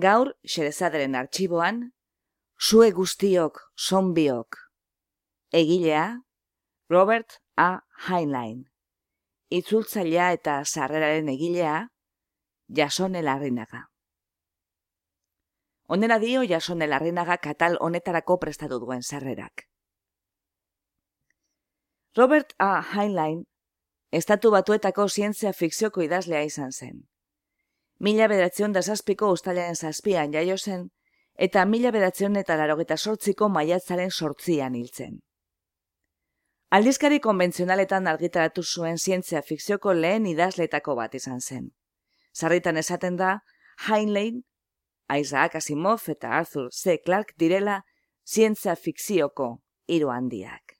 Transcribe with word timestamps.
Gaur, 0.00 0.28
xerezaderen 0.54 1.16
arxiboan, 1.18 1.80
zue 2.56 2.90
guztiok, 2.96 3.58
zonbiok. 3.76 4.56
Egilea, 5.60 6.04
Robert 6.88 7.40
A. 7.56 7.82
Heinlein. 8.06 8.62
Itzultzailea 9.50 10.30
eta 10.36 10.54
sarreraren 10.64 11.28
egilea, 11.34 11.74
Jason 12.80 13.18
Elarrinaga. 13.20 13.82
Onena 15.88 16.20
dio 16.22 16.46
Jason 16.54 16.86
Elarrinaga 16.86 17.36
katal 17.48 17.76
honetarako 17.80 18.38
prestatu 18.46 18.78
duen 18.78 19.02
sarrerak. 19.02 19.66
Robert 22.16 22.54
A. 22.58 22.72
Heinlein, 22.94 23.44
estatu 24.22 24.54
batuetako 24.56 25.08
zientzia 25.08 25.52
fikzioko 25.52 26.06
idazlea 26.06 26.46
izan 26.46 26.72
zen 26.72 27.09
mila 28.00 28.28
bedatzion 28.32 28.72
da 28.72 28.82
zazpiko 28.82 29.30
ustalaren 29.36 29.76
zazpian 29.76 30.32
jaio 30.32 30.56
zen, 30.58 30.88
eta 31.46 31.64
mila 31.64 31.90
bedatzion 31.92 32.36
eta 32.36 32.56
larogeta 32.56 32.96
sortziko 32.96 33.48
maiatzaren 33.48 34.10
sortzian 34.10 34.74
hiltzen. 34.74 35.18
Aldizkari 36.70 37.18
konbentzionaletan 37.20 38.06
argitaratu 38.06 38.62
zuen 38.62 38.98
zientzia 38.98 39.42
fikzioko 39.42 39.92
lehen 39.92 40.26
idazletako 40.30 40.94
bat 40.94 41.14
izan 41.18 41.40
zen. 41.40 41.70
Sarritan 42.32 42.76
esaten 42.76 43.16
da, 43.16 43.38
Heinlein, 43.88 44.42
Isaac 45.10 45.56
Asimov 45.58 46.06
eta 46.08 46.30
Arthur 46.38 46.70
C. 46.70 46.98
Clarke 47.04 47.34
direla 47.36 47.80
zientzia 48.24 48.76
fikzioko 48.76 49.56
hiru 49.88 50.12
handiak. 50.14 50.79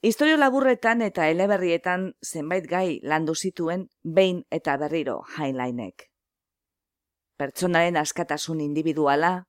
Historio 0.00 0.36
laburretan 0.36 1.00
eta 1.02 1.24
eleberrietan 1.26 2.12
zenbait 2.22 2.66
gai 2.70 3.00
landu 3.02 3.34
zituen 3.34 3.88
behin 4.04 4.44
eta 4.54 4.76
berriro 4.78 5.24
Heinleinek. 5.34 6.04
Pertsonaren 7.36 7.96
askatasun 7.98 8.60
individuala, 8.60 9.48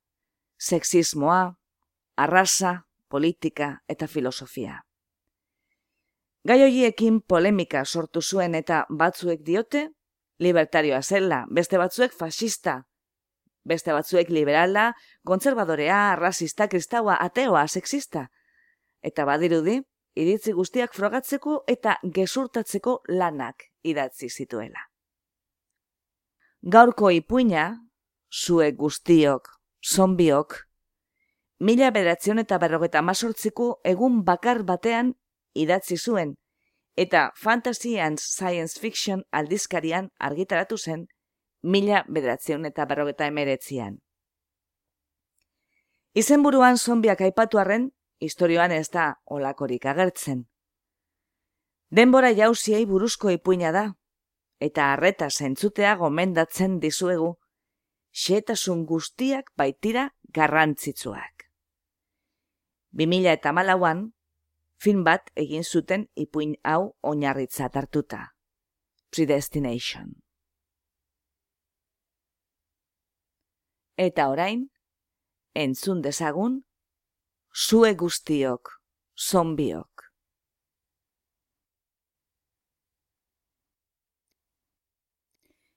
sexismoa, 0.57 1.53
arrasa, 2.17 2.87
politika 3.09 3.83
eta 3.87 4.07
filosofia. 4.07 4.79
Gai 6.47 6.63
horiekin 6.63 7.21
polemika 7.21 7.85
sortu 7.85 8.21
zuen 8.21 8.55
eta 8.55 8.85
batzuek 8.89 9.45
diote, 9.45 9.89
libertarioa 10.39 11.03
zela, 11.03 11.43
beste 11.51 11.77
batzuek 11.77 12.13
fascista, 12.17 12.87
beste 13.65 13.93
batzuek 13.93 14.33
liberala, 14.33 14.95
kontzerbadorea, 15.25 16.15
rasista, 16.15 16.67
kristaua, 16.67 17.19
ateoa, 17.21 17.67
sexista. 17.67 18.29
Eta 19.03 19.25
badirudi, 19.25 19.81
iritzi 20.19 20.53
guztiak 20.57 20.95
frogatzeko 20.95 21.63
eta 21.73 21.97
gezurtatzeko 22.15 22.95
lanak 23.21 23.69
idatzi 23.83 24.29
zituela. 24.29 24.89
Gaurko 26.61 27.11
ipuina, 27.15 27.69
zue 28.29 28.71
guztiok, 28.75 29.47
zombiok, 29.79 30.57
mila 31.59 31.91
beratzen 31.95 32.43
eta 32.43 32.57
berrogeta 32.59 33.01
masortziko 33.01 33.69
egun 33.83 34.23
bakar 34.27 34.63
batean 34.67 35.13
idatzi 35.55 35.97
zuen, 35.97 36.35
eta 36.95 37.29
Fantasy 37.35 37.97
and 37.99 38.19
Science 38.19 38.79
Fiction 38.79 39.23
aldizkarian 39.31 40.11
argitaratu 40.19 40.77
zen 40.77 41.07
mila 41.63 42.03
beratzen 42.07 42.65
eta 42.65 42.85
berrogeta 42.85 43.27
emeretzian. 43.27 43.99
Izenburuan 46.15 46.77
zombiak 46.77 47.21
aipatuarren, 47.21 47.91
historioan 48.19 48.71
ez 48.71 48.89
da 48.89 49.15
olakorik 49.25 49.85
agertzen. 49.85 50.45
Denbora 51.89 52.29
jauziei 52.37 52.85
buruzko 52.85 53.31
ipuina 53.33 53.71
da, 53.71 53.85
eta 54.59 54.91
harreta 54.93 55.29
zentzutea 55.29 55.95
gomendatzen 55.95 56.79
dizuegu, 56.83 57.33
xetasun 58.13 58.85
guztiak 58.85 59.51
baitira 59.57 60.09
garrantzitsuak. 60.35 61.49
2000 62.91 63.33
eta 63.33 63.53
malauan, 63.53 64.09
film 64.81 65.03
bat 65.03 65.29
egin 65.35 65.63
zuten 65.63 66.07
ipuin 66.15 66.55
hau 66.63 66.95
oinarritza 67.01 67.69
hartuta. 67.73 68.33
Predestination. 69.09 70.13
Eta 73.97 74.29
orain, 74.29 74.69
entzun 75.55 76.01
dezagun, 76.01 76.61
zue 77.53 77.93
guztiok, 77.95 78.69
zombiok. 79.17 80.05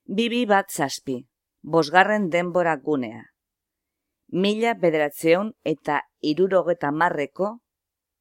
Bibi 0.05 0.45
bat 0.47 0.71
zazpi, 0.71 1.23
bosgarren 1.63 2.29
denbora 2.29 2.77
gunea. 2.77 3.23
Mila 4.33 4.75
bederatzeon 4.75 5.53
eta 5.65 6.03
irurogeta 6.21 6.91
marreko 6.93 7.49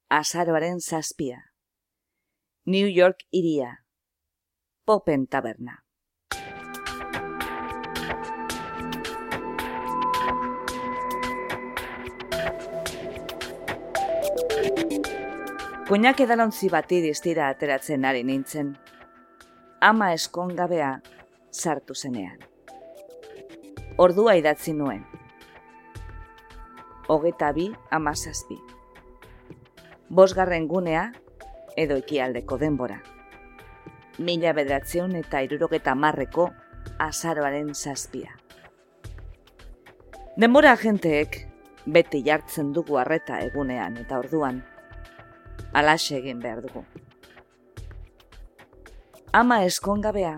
azaroaren 0.08 0.80
zazpia. 0.80 1.38
New 2.64 2.88
York 2.88 3.24
iria. 3.30 3.84
Popen 4.84 5.26
taberna. 5.26 5.82
Koinak 15.92 16.22
edalontzi 16.24 16.70
bati 16.72 17.02
diztira 17.04 17.50
ateratzen 17.52 18.06
ari 18.08 18.22
nintzen. 18.24 18.70
Ama 19.84 20.06
eskongabea 20.16 20.86
sartu 21.52 21.92
zenean. 21.92 22.38
Ordua 24.00 24.32
idatzi 24.40 24.72
nuen. 24.72 25.02
Hogeta 27.12 27.52
bi 27.52 27.66
amazazpi. 27.90 28.56
Bosgarren 30.08 30.70
gunea 30.72 31.04
edo 31.76 32.00
ikialdeko 32.00 32.56
denbora. 32.64 32.96
Mila 34.16 34.56
bedratzeun 34.56 35.12
eta 35.20 35.44
irurogeta 35.44 35.92
marreko 35.94 36.48
azaroaren 37.10 37.74
zazpia. 37.74 38.32
Denbora 40.40 40.72
agenteek 40.72 41.42
beti 41.84 42.24
jartzen 42.24 42.72
dugu 42.72 42.96
harreta 42.96 43.44
egunean 43.44 44.00
eta 44.06 44.24
orduan 44.24 44.64
alaxe 45.72 46.16
egin 46.16 46.40
behar 46.40 46.62
dugu. 46.62 46.84
Ama 49.32 49.62
eskongabea, 49.64 50.36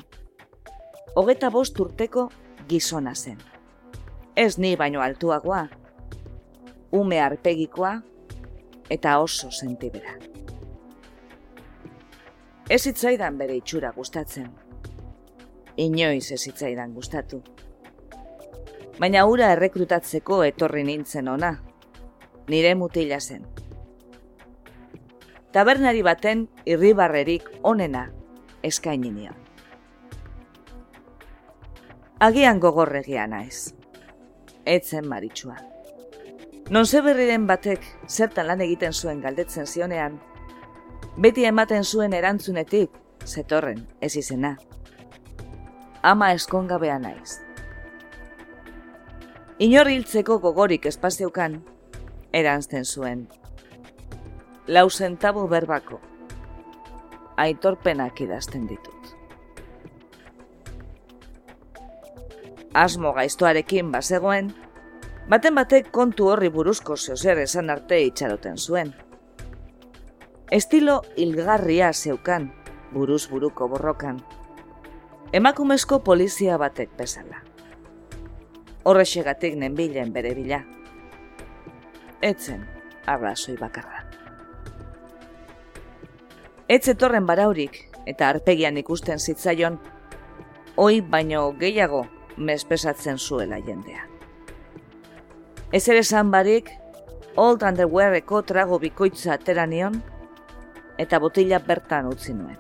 hogeta 1.15 1.51
bost 1.51 1.81
urteko 1.81 2.29
gizona 2.69 3.15
zen. 3.15 3.39
Ez 4.37 4.59
ni 4.59 4.77
baino 4.77 5.03
altuagoa, 5.03 5.67
ume 6.93 7.21
arpegikoa 7.21 7.95
eta 8.91 9.19
oso 9.19 9.51
sentibera. 9.51 10.15
Ez 12.71 12.87
hitzaidan 12.87 13.39
bere 13.39 13.57
itxura 13.59 13.91
gustatzen. 13.93 14.49
Inoiz 15.77 16.31
ez 16.33 16.45
hitzaidan 16.47 16.95
gustatu. 16.95 17.43
Baina 19.01 19.27
ura 19.27 19.51
errekrutatzeko 19.53 20.45
etorri 20.47 20.85
nintzen 20.87 21.29
ona. 21.29 21.57
Nire 22.49 22.75
mutila 22.79 23.19
zen 23.21 23.64
tabernari 25.55 26.03
baten 26.03 26.49
irribarrerik 26.67 27.47
onena 27.63 28.09
eskaini. 28.63 29.31
Agian 32.21 32.61
gogorregia 32.61 33.27
naiz. 33.27 33.75
Etzen 34.67 35.09
maritsua. 35.09 35.57
Non 36.71 36.85
berriren 37.05 37.47
batek 37.47 37.81
zertan 38.09 38.47
lan 38.47 38.61
egiten 38.61 38.93
zuen 38.93 39.21
galdetzen 39.21 39.67
zionean, 39.67 40.21
Beti 41.15 41.45
ematen 41.47 41.85
zuen 41.85 42.13
erantzunetik, 42.13 42.91
zetorren, 43.25 43.85
ez 44.01 44.17
izena. 44.17 44.57
Ama 46.03 46.33
eskongabea 46.35 46.99
naiz. 46.99 47.39
Inor 49.63 49.93
hiltzeko 49.93 50.41
gogorik 50.43 50.87
espazeukan, 50.91 51.61
erantzten 52.33 52.85
zuen. 52.85 53.29
Lau 54.67 54.89
zentabo 54.91 55.47
berbako. 55.49 56.01
Aitorpenak 57.37 58.21
idazten 58.21 58.65
ditut. 58.69 59.11
Asmo 62.73 63.13
gaiztoarekin 63.13 63.91
bazegoen, 63.93 64.49
baten 65.29 65.55
batek 65.55 65.91
kontu 65.93 66.31
horri 66.33 66.49
buruzko 66.49 66.97
zeozer 66.97 67.43
esan 67.43 67.69
arte 67.71 68.01
itxaroten 68.07 68.57
zuen. 68.57 68.95
Estilo 70.51 71.03
hilgarria 71.17 71.93
zeukan, 71.93 72.49
buruz 72.95 73.29
buruko 73.29 73.69
borrokan. 73.69 74.23
Emakumezko 75.33 76.01
polizia 76.01 76.57
batek 76.57 76.97
bezala. 76.97 77.43
Horrexegatik 78.85 79.61
nenbilen 79.61 80.13
bere 80.13 80.35
bila. 80.35 80.63
Etzen, 82.23 82.65
arrazoi 83.07 83.59
bakarra. 83.61 84.04
Etzetorren 86.65 87.27
baraurik 87.29 87.77
eta 88.09 88.31
arpegian 88.33 88.79
ikusten 88.81 89.21
zitzaion, 89.21 89.77
oi 90.81 91.03
baino 91.05 91.51
gehiago 91.61 92.07
mespesatzen 92.39 93.19
zuela 93.19 93.59
jendea. 93.61 94.07
Ez 95.73 95.83
ere 95.89 96.03
zan 96.03 96.31
barik, 96.33 96.71
Old 97.37 97.63
Underwearreko 97.67 98.41
trago 98.49 98.79
bikoitza 98.79 99.35
atera 99.35 99.67
nion, 99.67 99.99
eta 100.97 101.19
botila 101.21 101.59
bertan 101.59 102.09
utzi 102.09 102.33
nuen. 102.33 102.57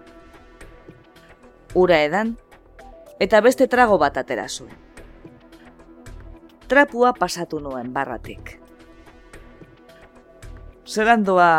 Ura 1.75 2.03
edan, 2.05 2.35
eta 3.21 3.41
beste 3.41 3.71
trago 3.73 3.97
bat 3.99 4.19
atera 4.21 4.49
zuen. 4.49 4.77
Trapua 6.69 7.15
pasatu 7.17 7.61
nuen 7.61 7.93
barratik. 7.95 8.59
Zerandoa 10.85 11.50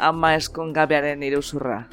ama 0.00 0.34
eskon 0.34 0.72
gabearen 0.72 1.22
iruzurra. 1.22 1.84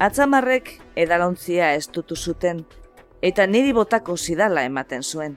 Atzamarrek 0.00 0.70
edalontzia 0.98 1.72
ez 1.74 1.88
dutu 1.94 2.16
zuten, 2.16 2.64
eta 3.22 3.46
niri 3.46 3.72
botako 3.72 4.16
zidala 4.16 4.64
ematen 4.66 5.02
zuen. 5.02 5.36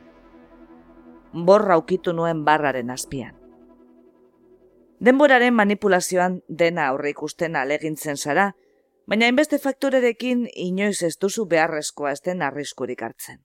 Borra 1.34 1.78
ukitu 1.78 2.14
nuen 2.14 2.44
barraren 2.46 2.90
azpian. 2.90 3.36
Denboraren 5.06 5.54
manipulazioan 5.54 6.40
dena 6.50 6.88
aurre 6.90 7.12
ikusten 7.14 7.56
alegintzen 7.56 8.18
zara, 8.18 8.52
baina 9.08 9.28
inbeste 9.30 9.60
faktorerekin 9.62 10.48
inoiz 10.56 11.04
ez 11.04 11.14
duzu 11.22 11.46
beharrezkoa 11.46 12.12
ez 12.12 12.22
den 12.26 12.42
arriskurik 12.42 13.04
hartzen. 13.06 13.44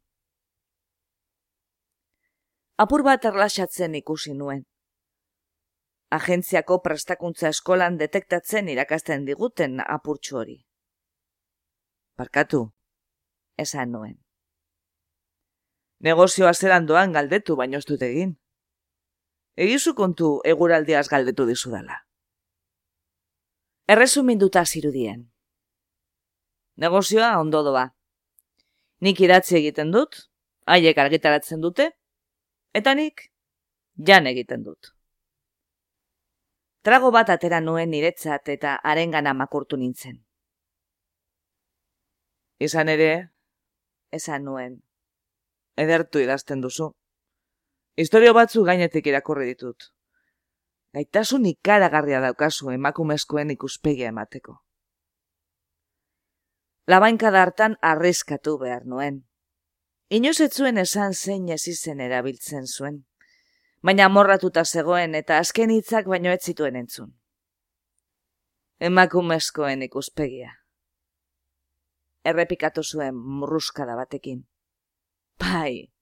Apur 2.78 3.04
bat 3.04 3.24
erlaxatzen 3.28 3.94
ikusi 3.94 4.32
nuen. 4.34 4.64
Agentziako 6.12 6.76
prestakuntza 6.84 7.48
eskolan 7.54 7.96
detektatzen 8.00 8.68
irakasten 8.68 9.24
diguten 9.24 9.78
apurtxu 9.80 10.36
hori. 10.42 10.58
Barkatu, 12.20 12.60
esan 13.64 13.94
nuen. 13.96 14.18
Negozioa 16.08 16.52
zelan 16.52 16.86
doan 16.90 17.16
galdetu 17.16 17.56
baino 17.56 17.80
ez 17.80 17.88
dut 17.88 18.04
egin. 18.10 18.36
Egizu 19.56 19.94
kontu 19.94 20.30
eguraldiaz 20.52 21.06
galdetu 21.08 21.48
dizudala. 21.48 22.02
Erresuminduta 23.88 24.66
zirudien. 24.66 25.26
Negozioa 26.76 27.34
ondo 27.40 27.62
doa. 27.64 27.88
Nik 29.00 29.20
idatzi 29.20 29.62
egiten 29.64 29.92
dut, 29.96 30.26
haiek 30.66 30.98
argitaratzen 30.98 31.64
dute, 31.64 31.92
eta 32.80 32.94
nik 32.94 33.30
jan 33.96 34.28
egiten 34.30 34.68
dut. 34.68 34.92
Trago 36.82 37.12
bat 37.14 37.28
atera 37.30 37.60
nuen 37.62 37.92
niretzat 37.94 38.48
eta 38.54 38.74
arengana 38.92 39.32
makurtu 39.38 39.78
nintzen. 39.78 40.16
Izan 42.58 42.88
ere, 42.88 43.10
esan 44.18 44.44
nuen. 44.48 44.80
Edertu 45.84 46.18
idazten 46.22 46.60
duzu. 46.64 46.90
Historio 48.02 48.34
batzu 48.34 48.64
gainetik 48.66 49.06
irakurri 49.06 49.46
ditut. 49.52 49.92
Gaitasun 50.96 51.46
ikaragarria 51.46 52.20
daukazu 52.24 52.70
emakumezkoen 52.74 53.54
ikuspegia 53.54 54.10
emateko. 54.12 54.58
Labainka 56.90 57.30
hartan 57.42 57.78
arriskatu 57.80 58.58
behar 58.58 58.84
nuen. 58.86 59.22
Inoz 60.10 60.36
zuen 60.50 60.78
esan 60.82 61.14
zein 61.14 61.48
ez 61.48 61.62
izen 61.68 62.00
erabiltzen 62.00 62.66
zuen. 62.66 63.04
Baina 63.82 64.08
morratuta 64.08 64.64
zegoen 64.64 65.14
eta 65.18 65.38
azken 65.38 65.70
hitzak 65.70 66.06
baino 66.06 66.30
ez 66.30 66.42
zituen 66.42 66.76
entzun. 66.76 67.12
Emakumezkoen 68.80 69.82
ikuspegia 69.82 70.62
errepikatu 72.24 72.82
zuen 72.82 73.14
murruskada 73.14 73.96
batekin. 73.96 74.42
Bai, 75.38 75.92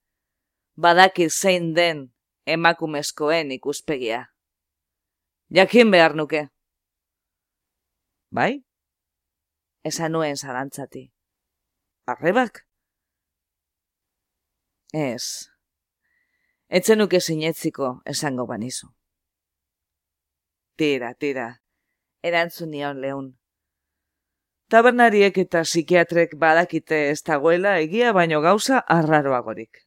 badakit 0.76 1.32
zein 1.32 1.74
den 1.74 2.08
emakumezkoen 2.46 3.52
ikuspegia. 3.56 4.24
Jakin 5.50 5.90
behar 5.90 6.14
nuke. 6.14 6.48
Bai? 8.34 8.62
Esan 9.84 10.12
nuen 10.12 10.36
zalantzati. 10.36 11.08
Arrebak? 12.06 12.66
Ez. 14.92 15.49
Etzen 16.70 17.00
nuke 17.02 17.18
sinetziko 17.18 17.88
esango 18.06 18.46
banizu. 18.46 18.86
Tira, 20.78 21.14
tira. 21.18 21.48
Erantzun 22.22 22.70
nion 22.70 23.00
lehun. 23.02 23.26
Tabernariek 24.70 25.40
eta 25.42 25.64
psikiatrek 25.66 26.36
badakite 26.38 27.00
ez 27.10 27.18
dagoela 27.26 27.74
egia 27.82 28.12
baino 28.14 28.38
gauza 28.44 28.78
arraroagorik. 28.96 29.82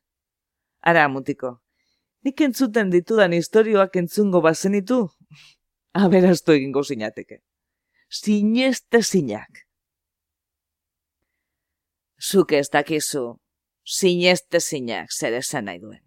Ara, 0.84 1.07
mutiko, 1.07 1.55
nik 2.27 2.43
entzuten 2.50 2.91
ditudan 2.91 3.31
historioak 3.31 3.96
entzungo 4.03 4.43
bazenitu, 4.43 5.01
aberaztu 6.03 6.60
egingo 6.60 6.84
zinateke. 6.84 7.39
Zineste 8.12 9.01
zinak. 9.01 9.63
Zuk 12.19 12.51
ez 12.51 12.67
dakizu, 12.69 13.29
zineste 13.88 14.60
zinak 14.60 15.15
zer 15.15 15.39
esan 15.39 15.72
nahi 15.72 15.79
duen. 15.79 16.03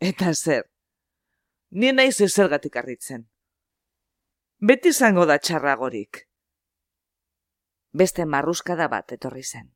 Eta 0.00 0.34
zer, 0.34 0.66
nien 1.70 1.96
naiz 1.96 2.20
ezergatik 2.20 2.76
arritzen 2.76 3.26
beti 4.58 4.88
izango 4.88 5.26
da 5.26 5.38
txarragorik. 5.38 6.22
Beste 7.92 8.24
marruskada 8.24 8.88
bat 8.88 9.12
etorri 9.12 9.42
zen. 9.42 9.68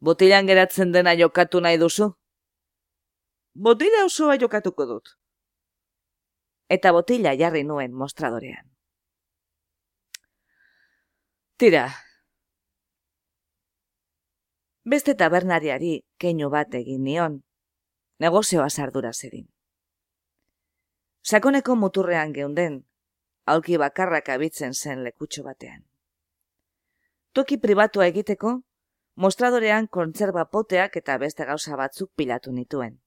Botilan 0.00 0.46
geratzen 0.46 0.92
dena 0.92 1.14
jokatu 1.14 1.60
nahi 1.60 1.78
duzu? 1.78 2.10
Botila 3.54 4.04
osoa 4.04 4.36
jokatuko 4.36 4.86
dut. 4.86 5.12
Eta 6.68 6.92
botila 6.92 7.34
jarri 7.38 7.62
nuen 7.64 7.92
mostradorean. 7.92 8.66
Tira. 11.58 11.86
Beste 14.84 15.14
tabernariari 15.14 16.00
keinu 16.18 16.50
bat 16.50 16.74
egin 16.74 17.04
nion, 17.04 17.42
negozioa 18.20 18.68
sardura 18.68 19.12
zedin. 19.12 19.46
Sakoneko 21.22 21.76
muturrean 21.76 22.32
geunden, 22.32 22.82
aulki 23.46 23.78
bakarrak 23.78 24.28
abitzen 24.28 24.74
zen 24.74 25.04
lekutxo 25.04 25.42
batean. 25.42 25.84
Toki 27.32 27.58
pribatua 27.58 28.06
egiteko, 28.06 28.60
mostradorean 29.16 29.88
kontzerba 29.88 30.44
poteak 30.44 30.96
eta 30.96 31.16
beste 31.18 31.46
gauza 31.48 31.76
batzuk 31.76 32.10
pilatu 32.16 32.52
nituen. 32.52 33.00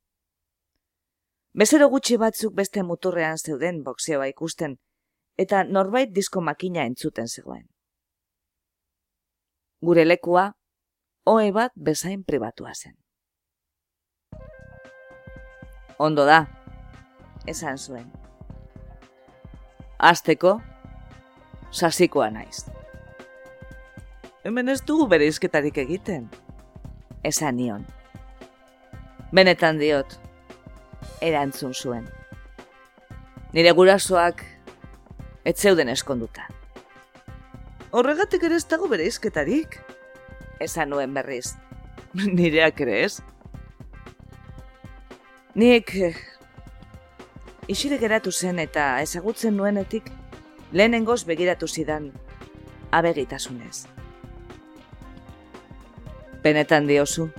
Bezero 1.53 1.87
gutxi 1.89 2.17
batzuk 2.17 2.53
beste 2.53 2.83
muturrean 2.83 3.37
zeuden 3.37 3.83
boxeoa 3.83 4.27
ikusten, 4.31 4.77
eta 5.37 5.63
norbait 5.63 6.11
disko 6.11 6.41
makina 6.41 6.83
entzuten 6.89 7.27
zegoen. 7.27 7.67
Gure 9.81 10.05
lekua, 10.05 10.51
oe 11.25 11.51
bat 11.51 11.71
bezain 11.75 12.23
pribatua 12.23 12.73
zen. 12.73 13.04
Ondo 15.97 16.25
da, 16.25 16.45
esan 17.47 17.77
zuen. 17.77 18.11
Azteko, 19.97 20.61
sasikoa 21.71 22.29
naiz. 22.35 22.65
Hemen 24.43 24.69
ez 24.69 24.81
dugu 24.85 25.07
bere 25.07 25.25
izketarik 25.25 25.77
egiten. 25.77 26.27
Esan 27.23 27.55
nion. 27.57 27.85
Benetan 29.31 29.79
diot, 29.79 30.17
erantzun 31.21 31.73
zuen. 31.73 32.09
Nire 33.55 33.71
gurasoak 33.71 34.43
ez 35.47 35.55
zeuden 35.55 35.89
eskonduta. 35.89 36.49
Horregatik 37.95 38.43
ere 38.43 38.59
ez 38.59 38.65
dago 38.67 38.89
bere 38.91 39.07
izketarik. 39.07 39.79
Esan 40.59 40.91
nuen 40.91 41.13
berriz. 41.15 41.55
Nireak 42.37 42.83
ere 42.83 42.99
ez. 43.05 43.21
Nik 45.55 45.93
isile 47.71 47.95
geratu 47.97 48.31
zen 48.31 48.59
eta 48.59 48.99
ezagutzen 48.99 49.55
nuenetik 49.55 50.09
lehenengoz 50.75 51.23
begiratu 51.23 51.67
zidan 51.67 52.09
abegitasunez. 52.91 53.85
Benetan 56.43 56.89
diozu. 56.89 57.29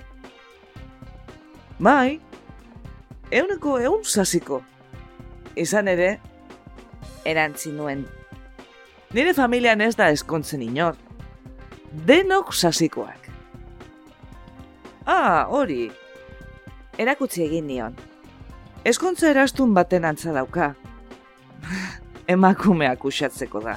Bai, 1.78 2.20
euneko 3.30 3.76
eun 3.85 4.04
sasiko. 4.04 4.62
Izan 5.56 5.88
ere, 5.88 6.18
Erantzi 7.25 7.73
nuen. 7.73 8.06
nire 9.12 9.35
familian 9.35 9.80
ez 9.80 9.94
da 9.96 10.08
eskontzen 10.08 10.62
inor. 10.62 10.96
Denok 12.06 12.54
sasikoak. 12.54 13.28
Ah, 15.06 15.46
hori, 15.49 15.92
Erakutsi 16.98 17.42
egin 17.44 17.66
nion. 17.66 17.96
eskontza 18.84 19.28
erastun 19.30 19.74
baten 19.74 20.04
antza 20.04 20.32
dauka. 20.32 20.74
Emakumeak 22.34 23.04
usatzeko 23.04 23.60
da. 23.60 23.74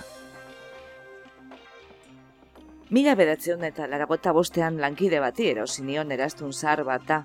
Mila 2.89 3.15
beratzeun 3.19 3.63
eta 3.67 3.87
laragota 3.89 4.31
bostean 4.33 4.79
lankide 4.81 5.19
bati 5.19 5.49
erosi 5.49 5.83
nion 5.83 6.11
erastun 6.11 6.53
zahar 6.53 6.85
bat 6.85 7.05
da. 7.07 7.23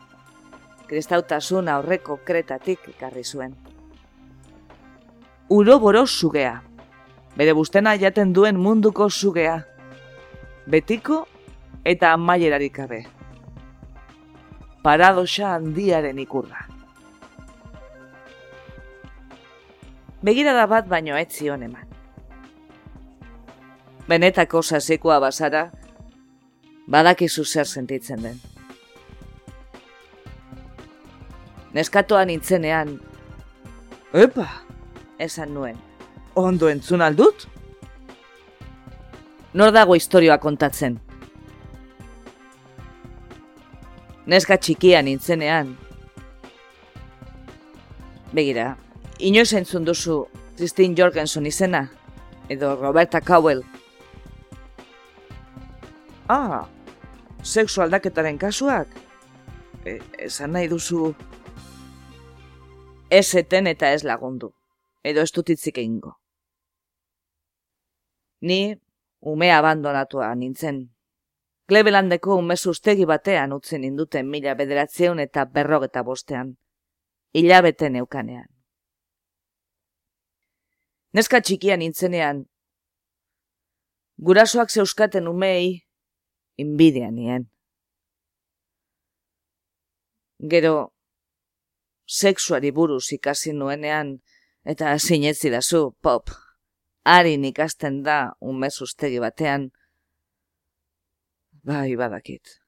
Kristautasun 0.89 1.69
aurreko 1.69 2.19
kretatik 2.25 2.89
ekarri 2.97 3.25
zuen. 3.25 3.55
Uroboro 5.49 6.07
sugea. 6.07 6.63
Bere 7.37 7.53
bustena 7.53 7.95
jaten 7.97 8.33
duen 8.35 8.59
munduko 8.59 9.09
sugea. 9.11 9.61
Betiko 10.67 11.27
eta 11.85 12.13
amaierarik 12.13 12.75
gabe. 12.75 13.05
Paradoxa 14.85 15.55
handiaren 15.57 16.19
ikurra. 16.21 16.67
Begirada 20.25 20.67
bat 20.69 20.89
baino 20.89 21.17
ez 21.17 21.31
zion 21.33 21.63
eman. 21.65 21.89
Benetako 24.09 24.61
sasikoa 24.63 25.17
bazara, 25.25 25.63
badakizu 26.93 27.45
zer 27.45 27.65
sentitzen 27.69 28.23
den. 28.23 28.41
Neskatoan 31.75 32.29
nintzenean, 32.29 32.99
Epa, 34.15 34.47
esan 35.19 35.55
nuen. 35.55 35.81
ondo 36.35 36.69
entzun 36.69 37.03
aldut? 37.03 37.49
Nor 39.55 39.73
dago 39.73 39.97
istorioa 39.97 40.39
kontatzen? 40.39 41.01
Neska 44.27 44.57
txikia 44.57 45.03
nintzenean. 45.05 45.75
Begira, 48.33 48.71
inoiz 49.21 49.53
entzun 49.53 49.85
duzu 49.85 50.25
Christine 50.57 50.97
Jorgensen 50.97 51.47
izena? 51.47 51.85
Edo 52.49 52.75
Roberta 52.81 53.21
Cowell? 53.21 53.61
Ah, 56.29 56.65
sexu 57.43 57.83
aldaketaren 57.85 58.39
kasuak? 58.41 58.89
E, 59.85 59.99
esan 60.19 60.57
nahi 60.57 60.71
duzu... 60.73 61.13
Ez 63.11 63.35
eten 63.37 63.69
eta 63.69 63.93
ez 63.93 64.03
lagundu. 64.09 64.55
Edo 65.05 65.21
ez 65.21 65.31
dut 65.37 65.53
hitzik 65.53 65.79
egingo. 65.79 66.17
Ni 68.41 68.75
ume 69.21 69.53
abandonatua 69.53 70.33
nintzen. 70.35 70.94
Clevelandeko 71.69 72.37
ume 72.37 72.57
sustegi 72.57 73.07
batean 73.09 73.53
utzi 73.57 73.79
ninduten 73.79 74.29
mila 74.29 74.55
bederatzeun 74.55 75.21
eta 75.21 75.47
berrogeta 75.47 76.03
bostean. 76.05 76.57
Hilabete 77.35 77.89
neukanean. 77.91 78.51
Neska 81.15 81.41
txikia 81.41 81.77
nintzenean, 81.79 82.43
gurasoak 84.19 84.71
zeuskaten 84.71 85.29
umei, 85.31 85.87
inbidia 86.59 87.11
nien. 87.11 87.47
Gero, 90.51 90.75
sexuari 92.07 92.73
buruz 92.73 93.07
ikasi 93.17 93.55
nuenean, 93.55 94.19
eta 94.65 94.99
sinetzi 94.99 95.51
dazu, 95.55 95.95
pop, 96.03 96.35
harin 97.05 97.45
ikasten 97.45 98.03
da 98.03 98.19
ume 98.41 98.71
sustegi 98.71 99.23
batean, 99.23 99.71
bai 101.65 101.97
badakit. 101.97 102.61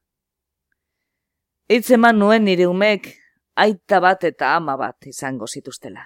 Hitz 1.69 1.91
eman 1.91 2.19
nuen 2.19 2.45
nire 2.45 2.67
umek 2.67 3.09
aita 3.55 3.99
bat 4.01 4.23
eta 4.23 4.55
ama 4.55 4.77
bat 4.77 5.07
izango 5.09 5.47
zituztela. 5.47 6.05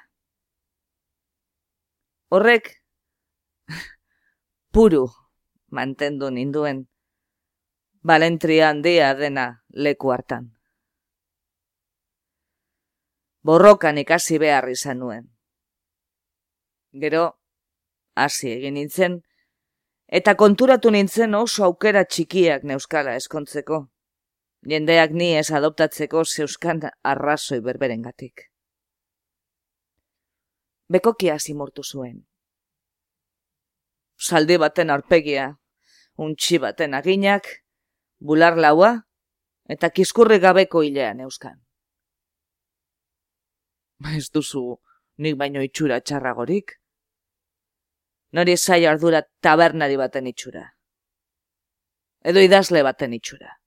Horrek, 2.32 2.72
puru 4.74 5.06
mantendu 5.72 6.32
ninduen, 6.32 6.86
balentria 8.04 8.70
handia 8.70 9.14
dena 9.16 9.46
leku 9.70 10.12
hartan. 10.12 10.52
Borrokan 13.44 13.98
ikasi 13.98 14.38
behar 14.38 14.70
izan 14.70 15.00
nuen. 15.02 15.24
Gero, 16.92 17.24
hasi 18.16 18.52
egin 18.52 18.76
nintzen, 18.78 19.22
eta 20.12 20.36
konturatu 20.36 20.92
nintzen 20.92 21.36
oso 21.36 21.64
aukera 21.64 22.04
txikiak 22.06 22.66
neuskala 22.68 23.16
eskontzeko. 23.16 23.86
Jendeak 24.72 25.14
ni 25.18 25.32
ez 25.38 25.50
adoptatzeko 25.58 26.24
zeuskan 26.26 26.82
arrazoi 27.02 27.62
berberengatik. 27.66 28.52
Bekokia 30.92 31.40
simurtu 31.40 31.84
zuen. 31.84 32.20
Saldi 34.20 34.58
baten 34.62 34.92
arpegia, 34.94 35.48
untxi 36.18 36.60
baten 36.60 36.94
aginak, 36.94 37.48
bular 38.20 38.60
laua, 38.60 38.92
eta 39.66 39.90
kiskurri 39.90 40.38
gabeko 40.44 40.84
hilean 40.84 41.24
euskan. 41.26 41.58
Ez 44.18 44.28
duzu 44.34 44.78
nik 45.18 45.38
baino 45.40 45.64
itxura 45.64 46.02
txarragorik? 46.02 46.81
Nori 48.32 48.56
zai 48.58 48.86
ardura 48.86 49.22
tabernari 49.44 49.98
baten 50.00 50.28
itxura. 50.28 50.64
Edo 52.24 52.40
idazle 52.40 52.84
baten 52.88 53.14
itxura. 53.18 53.58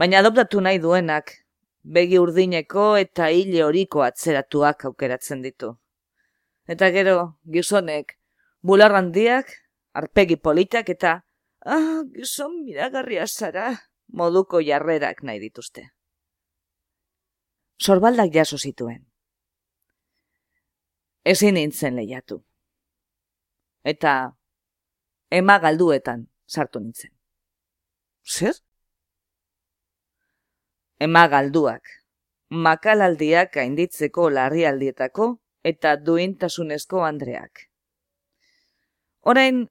Baina 0.00 0.18
adoptatu 0.22 0.62
nahi 0.64 0.80
duenak, 0.82 1.34
begi 1.82 2.18
urdineko 2.18 2.94
eta 2.96 3.28
hile 3.30 3.62
horiko 3.64 4.02
atzeratuak 4.06 4.86
aukeratzen 4.88 5.42
ditu. 5.42 5.74
Eta 6.70 6.88
gero, 6.94 7.16
gizonek, 7.44 8.16
bular 8.62 8.94
handiak, 8.96 9.52
arpegi 9.92 10.36
politak 10.36 10.88
eta, 10.94 11.14
ah, 11.66 12.02
gizon 12.14 12.62
miragarria 12.64 13.26
zara, 13.26 13.68
moduko 14.12 14.62
jarrerak 14.64 15.22
nahi 15.22 15.40
dituzte. 15.42 15.90
Sorbaldak 17.80 18.32
jaso 18.34 18.58
zituen. 18.58 19.09
Ezin 21.24 21.54
nintzen 21.54 21.96
lehiatu. 21.96 22.40
Eta 23.84 24.12
ema 25.30 25.58
galduetan 25.58 26.26
sartu 26.46 26.80
nintzen. 26.80 27.12
Zer? 28.24 28.54
Ema 31.00 31.26
galduak, 31.32 31.82
makalaldiak 32.50 33.52
gainditzeko 33.54 34.28
larrialdietako 34.30 35.28
eta 35.64 35.96
duintasunezko 35.96 37.04
andreak. 37.04 37.66
Orain, 39.22 39.66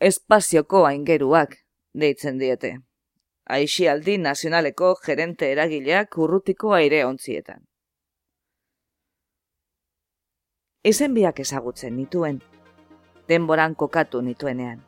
espazioko 0.00 0.84
aingeruak 0.86 1.56
deitzen 1.94 2.38
diete. 2.38 2.76
Aixialdi 3.50 4.16
nazionaleko 4.18 4.94
gerente 5.06 5.50
eragileak 5.50 6.16
urrutiko 6.18 6.72
aire 6.74 7.04
ontzietan. 7.04 7.69
Izen 10.80 11.12
biak 11.12 11.36
ezagutzen 11.42 11.92
nituen, 11.92 12.38
denboran 13.28 13.74
kokatu 13.76 14.22
nituenean. 14.24 14.78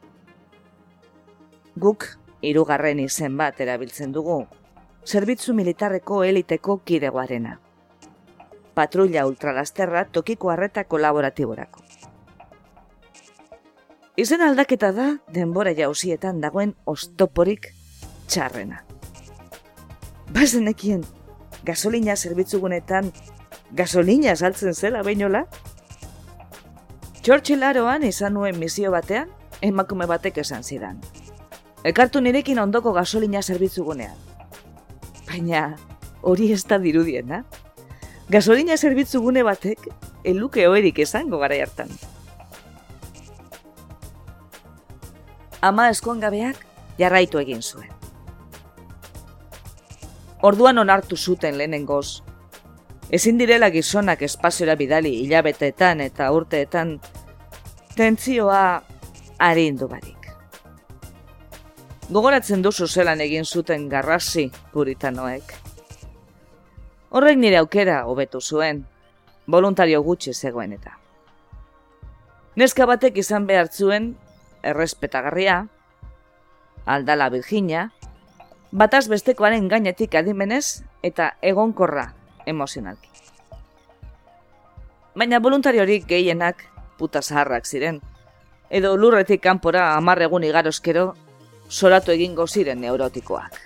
Guk, 1.76 2.06
hirugarren 2.40 3.02
izen 3.02 3.34
bat 3.36 3.58
erabiltzen 3.60 4.14
dugu, 4.14 4.38
zerbitzu 5.04 5.52
militarreko 5.52 6.22
eliteko 6.24 6.78
kidegoarena. 6.88 7.58
Patrulla 8.72 9.26
ultralasterra 9.28 10.06
tokiko 10.08 10.48
harreta 10.48 10.84
kolaboratiborako. 10.84 11.84
Izen 14.16 14.46
aldaketa 14.46 14.94
da 14.96 15.10
denbora 15.28 15.74
jauzietan 15.76 16.40
dagoen 16.40 16.72
ostoporik 16.86 17.68
txarrena. 18.32 18.80
Bazenekien, 20.32 21.04
gasolina 21.68 22.16
zerbitzugunetan 22.16 23.12
gasolina 23.76 24.34
saltzen 24.36 24.72
zela 24.72 25.02
beinola? 25.02 25.44
Txortxilaroan 27.22 28.02
izan 28.02 28.34
nuen 28.34 28.56
misio 28.58 28.90
batean, 28.90 29.28
emakume 29.62 30.08
batek 30.10 30.40
esan 30.42 30.64
zidan. 30.66 30.96
Ekartu 31.86 32.20
nirekin 32.20 32.58
ondoko 32.58 32.92
gasolina 32.96 33.42
zerbitzugunean. 33.42 34.16
Baina 35.28 35.60
hori 36.22 36.50
ez 36.52 36.64
da 36.66 36.80
dirudiena. 36.82 37.44
Gasolina 38.30 38.76
zerbitzugune 38.76 39.44
batek 39.46 39.86
eluke 40.24 40.66
oerik 40.68 40.98
esango 41.04 41.38
gara 41.38 41.60
hartan. 41.62 41.94
Ama 45.62 45.88
eskongabeak 45.94 46.58
jarraitu 46.98 47.38
egin 47.38 47.62
zuen. 47.62 47.90
Orduan 50.42 50.78
onartu 50.82 51.16
zuten 51.16 51.58
lehenengoz. 51.58 52.22
Ezin 53.12 53.36
direla 53.36 53.68
gizonak 53.68 54.22
espaziora 54.24 54.72
bidali 54.72 55.10
hilabeteetan 55.20 56.00
eta 56.00 56.30
urteetan 56.32 56.94
tentzioa 57.92 58.60
arindu 59.36 59.88
barik. 59.90 60.30
Gogoratzen 62.08 62.64
duzu 62.64 62.88
zelan 62.88 63.20
egin 63.20 63.44
zuten 63.44 63.84
garrasi 63.92 64.46
puritanoek. 64.72 65.52
Horrek 67.12 67.36
nire 67.36 67.58
aukera 67.60 67.98
hobetu 68.08 68.40
zuen, 68.40 68.80
voluntario 69.46 70.00
gutxi 70.08 70.32
zegoen 70.32 70.72
eta. 70.78 70.96
Neska 72.56 72.88
batek 72.88 73.20
izan 73.20 73.44
behar 73.46 73.68
zuen, 73.68 74.14
errespetagarria, 74.62 75.66
aldala 76.86 77.28
Virginia, 77.28 77.90
bataz 78.72 79.04
bestekoaren 79.12 79.68
gainetik 79.68 80.16
adimenez 80.16 80.80
eta 81.04 81.34
egonkorra 81.42 82.08
emozionalki. 82.46 83.08
Baina 85.14 85.42
voluntariorik 85.42 86.06
gehienak 86.08 86.64
puta 86.98 87.22
zaharrak 87.22 87.66
ziren, 87.66 88.00
edo 88.70 88.96
lurretik 88.96 89.42
kanpora 89.42 89.94
amarregun 89.96 90.44
igarozkero 90.48 91.12
soratu 91.68 92.12
egingo 92.12 92.46
ziren 92.46 92.80
neurotikoak. 92.80 93.58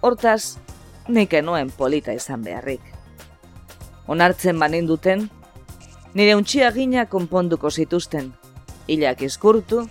Hortaz, 0.00 0.58
nik 1.08 1.32
enuen 1.34 1.70
polita 1.70 2.12
izan 2.14 2.42
beharrik. 2.42 2.82
Onartzen 4.08 4.58
banin 4.58 4.86
duten, 4.86 5.28
nire 6.14 6.34
untxia 6.38 6.70
gina 6.72 7.06
konponduko 7.06 7.70
zituzten, 7.70 8.32
hilak 8.88 9.22
izkurtu, 9.22 9.84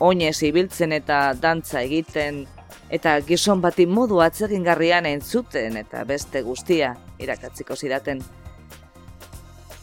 oinez 0.00 0.38
ibiltzen 0.46 0.92
eta 0.96 1.20
dantza 1.40 1.82
egiten, 1.82 2.46
eta 2.90 3.14
gizon 3.22 3.60
bati 3.62 3.86
modu 3.86 4.18
atzegin 4.20 4.64
garrian 4.66 5.06
entzuten 5.06 5.76
eta 5.78 6.02
beste 6.04 6.42
guztia 6.42 6.96
irakatziko 7.22 7.76
zidaten. 7.76 8.20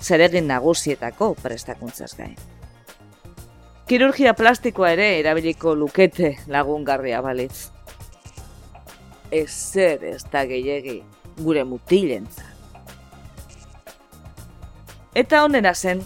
Zeregin 0.01 0.47
nagusietako 0.47 1.33
prestakuntzaz 1.41 2.13
gain. 2.17 2.35
Kirurgia 3.87 4.33
plastikoa 4.35 4.91
ere 4.97 5.07
erabiliko 5.21 5.73
lukete 5.75 6.35
lagungarria 6.51 7.21
balitz. 7.23 7.69
Ez 9.31 9.49
zer 9.49 10.03
ez 10.03 10.23
da 10.31 10.43
gehiegi 10.45 10.99
gure 11.39 11.63
mutilentza. 11.63 12.43
Eta 15.15 15.43
onena 15.45 15.73
zen, 15.73 16.03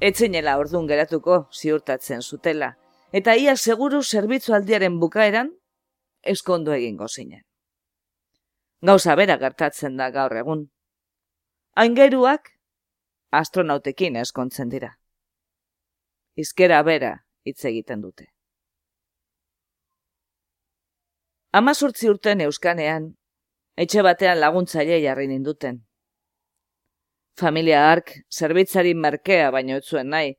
etzenela 0.00 0.56
ordun 0.56 0.86
geratuko 0.86 1.44
ziurtatzen 1.52 2.22
zutela, 2.22 2.76
eta 3.12 3.34
ia 3.36 3.56
seguru 3.56 4.02
zerbitzu 4.02 4.54
aldiaren 4.54 5.00
bukaeran 5.00 5.50
eskondu 6.32 6.72
egingo 6.72 7.08
zinen. 7.08 7.42
Gauza 8.84 9.14
bera 9.16 9.36
gertatzen 9.40 9.96
da 9.96 10.10
gaur 10.12 10.36
egun. 10.36 10.66
Aingeruak 11.82 12.50
astronautekin 13.38 14.16
eskontzen 14.22 14.68
dira. 14.74 14.90
Izkera 16.36 16.82
bera 16.82 17.14
hitz 17.48 17.64
egiten 17.70 18.02
dute. 18.02 18.28
Amazurtzi 21.54 22.10
urten 22.10 22.44
euskanean, 22.44 23.08
etxe 23.86 24.02
batean 24.02 24.40
laguntzaile 24.42 25.00
jarri 25.06 25.28
ninduten. 25.30 25.80
Familia 27.40 27.82
ark, 27.90 28.12
zerbitzari 28.30 28.94
merkea 28.94 29.50
baino 29.54 29.80
etzuen 29.80 30.10
nahi, 30.10 30.34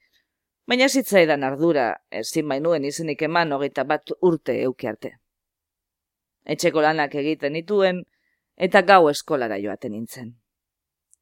baina 0.67 0.87
zitzaidan 0.89 1.43
ardura, 1.43 1.91
ezin 2.23 2.49
bainuen 2.51 2.85
izenik 2.91 3.21
eman 3.29 3.55
hogeita 3.55 3.83
bat 3.87 4.11
urte 4.21 4.61
eukiarte 4.63 5.15
etxeko 6.45 6.81
lanak 6.81 7.15
egiten 7.15 7.57
dituen, 7.57 8.03
eta 8.55 8.81
gau 8.81 9.07
eskolara 9.09 9.57
joaten 9.61 9.91
nintzen. 9.91 10.33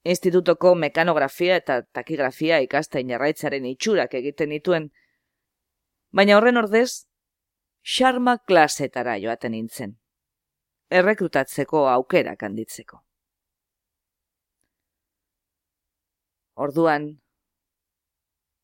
Institutoko 0.03 0.73
mekanografia 0.75 1.55
eta 1.61 1.81
takigrafia 1.95 2.59
ikastein 2.65 3.09
jarraitzaren 3.13 3.65
itxurak 3.65 4.13
egiten 4.19 4.51
dituen, 4.51 4.89
baina 6.11 6.37
horren 6.37 6.59
ordez, 6.59 7.05
xarma 7.83 8.37
klasetara 8.37 9.15
joaten 9.23 9.55
nintzen. 9.55 9.97
Errekrutatzeko 10.91 11.87
aukerak 11.89 12.43
handitzeko. 12.43 12.99
Orduan, 16.63 17.07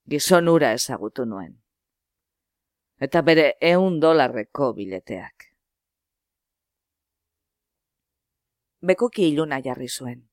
gizon 0.09 0.47
ura 0.51 0.73
ezagutu 0.77 1.25
nuen. 1.25 1.55
Eta 2.99 3.21
bere 3.25 3.53
eun 3.71 3.99
dolarreko 4.03 4.73
bileteak. 4.77 5.48
Bekoki 8.81 9.27
iluna 9.29 9.59
jarri 9.63 9.87
zuen. 9.89 10.29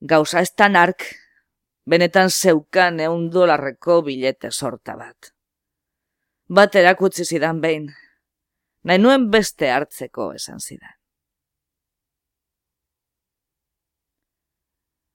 Gauza 0.00 0.40
ez 0.40 0.52
ark, 0.58 1.04
benetan 1.86 2.30
zeukan 2.30 3.00
eun 3.00 3.30
dolarreko 3.30 4.02
bilete 4.02 4.50
sorta 4.50 4.96
bat. 4.96 5.32
Bat 6.48 6.74
erakutsi 6.74 7.24
zidan 7.24 7.60
behin, 7.60 7.88
nahi 8.84 8.98
nuen 8.98 9.30
beste 9.30 9.70
hartzeko 9.70 10.32
esan 10.32 10.60
zidan. 10.60 10.94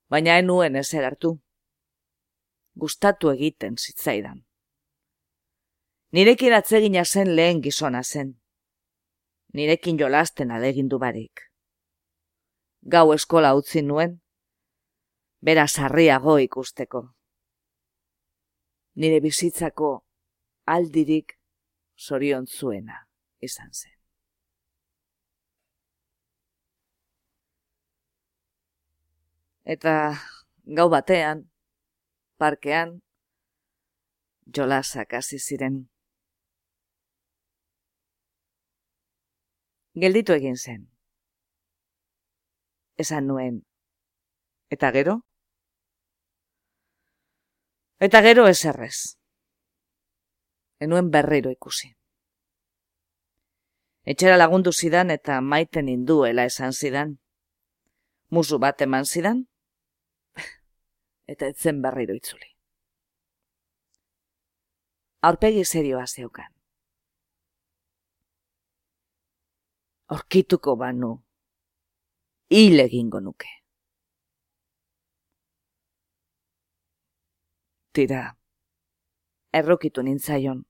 Baina 0.09 0.37
enuen 0.37 0.75
ezer 0.75 1.03
hartu. 1.03 1.39
Gustatu 2.75 3.29
egiten 3.31 3.77
zitzaidan. 3.77 4.43
Nirekin 6.11 6.53
atzegina 6.53 7.03
zen 7.05 7.35
lehen 7.35 7.61
gizona 7.61 8.03
zen 8.03 8.42
nirekin 9.53 9.97
jolasten 9.99 10.51
alegindu 10.51 10.99
barik. 10.99 11.45
Gau 12.93 13.13
eskola 13.13 13.53
utzi 13.55 13.81
nuen, 13.81 14.17
bera 15.41 15.67
sarriago 15.67 16.37
ikusteko. 16.41 17.03
Nire 18.95 19.19
bizitzako 19.21 19.93
aldirik 20.65 21.37
zorion 21.97 22.47
zuena 22.47 23.05
izan 23.41 23.71
zen. 23.71 23.93
Eta 29.63 29.95
gau 30.77 30.89
batean, 30.91 31.45
parkean, 32.37 32.99
jolasak 34.55 35.13
hasi 35.13 35.39
ziren. 35.39 35.92
Gelditu 39.93 40.33
egin 40.33 40.57
zen. 40.57 40.87
Esan 42.97 43.27
nuen, 43.27 43.61
eta 44.69 44.91
gero? 44.91 45.19
Eta 47.99 48.21
gero 48.21 48.47
ez 48.47 48.59
errez. 48.65 49.17
Enuen 50.79 51.09
berriro 51.11 51.51
ikusi. 51.53 51.93
Etxera 54.03 54.37
lagundu 54.37 54.73
zidan 54.73 55.13
eta 55.13 55.39
maiten 55.41 55.89
induela 55.89 56.45
esan 56.49 56.73
zidan. 56.73 57.19
Musu 58.29 58.59
bat 58.59 58.81
eman 58.81 59.05
zidan? 59.05 59.45
eta 61.35 61.47
etzen 61.47 61.81
berriro 61.85 62.17
itzuli. 62.19 62.49
Aurpegi 65.23 65.63
serioa 65.63 66.03
zeukan. 66.07 66.52
Orkituko 70.13 70.75
banu, 70.81 71.11
hil 72.53 72.79
egingo 72.85 73.19
nuke. 73.25 73.49
Tira, 77.93 78.21
errokitu 79.59 80.03
nintzaion, 80.05 80.63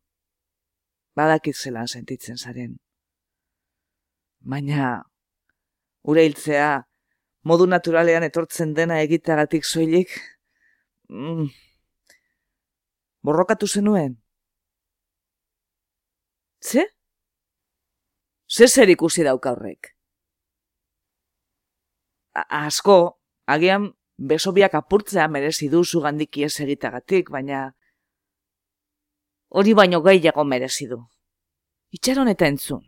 badakit 1.16 1.56
zelan 1.56 1.88
sentitzen 1.88 2.38
zaren. 2.38 2.74
Baina, 4.54 4.90
ure 6.14 6.26
hiltzea, 6.28 6.72
modu 7.52 7.68
naturalean 7.74 8.28
etortzen 8.28 8.74
dena 8.80 9.00
egiteagatik 9.06 9.68
soilik, 9.68 10.18
mm, 11.10 11.48
borrokatu 13.24 13.68
zenuen. 13.68 14.18
Ze? 16.60 16.93
Ze 18.54 18.68
zer 18.68 18.90
ikusi 18.90 19.24
dauka 19.26 19.52
horrek? 19.52 19.94
asko, 22.34 23.20
agian 23.46 23.92
besobiak 24.18 24.74
apurtzea 24.76 25.28
merezi 25.28 25.70
du 25.70 25.84
zugandiki 25.84 26.44
ez 26.44 26.60
egitagatik, 26.60 27.30
baina 27.30 27.74
hori 29.50 29.74
baino 29.74 30.02
gehiago 30.02 30.44
merezi 30.44 30.88
du. 30.88 31.00
Itxaron 31.94 32.28
eta 32.28 32.48
entzun. 32.48 32.82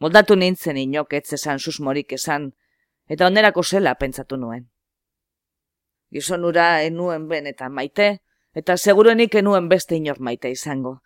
Moldatu 0.00 0.36
nintzen 0.36 0.76
inok 0.76 1.12
ez 1.12 1.32
esan 1.32 1.58
susmorik 1.58 2.12
esan, 2.12 2.52
eta 3.08 3.26
onerako 3.26 3.62
zela 3.62 3.94
pentsatu 3.94 4.36
nuen. 4.36 4.66
Gizonura 6.12 6.82
enuen 6.82 7.28
ben 7.28 7.46
eta 7.46 7.68
maite, 7.68 8.20
eta 8.54 8.76
seguruenik 8.76 9.34
enuen 9.34 9.68
beste 9.68 9.96
inor 9.96 10.20
maite 10.20 10.50
izango. 10.50 11.00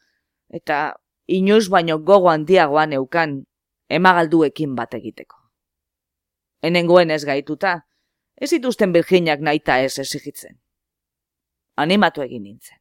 Eta 0.49 0.97
inoiz 1.37 1.69
baino 1.71 1.99
gogo 1.99 2.31
handiagoan 2.31 2.93
eukan 2.93 3.37
emagalduekin 3.91 4.75
bat 4.75 4.95
egiteko. 4.95 5.37
Enengoen 6.63 7.11
ez 7.11 7.25
gaituta, 7.25 7.81
ez 8.37 8.53
ituzten 8.53 8.93
birginak 8.93 9.41
naita 9.41 9.79
ez 9.85 9.99
esigitzen. 9.99 10.59
Animatu 11.77 12.23
egin 12.23 12.43
nintzen. 12.43 12.79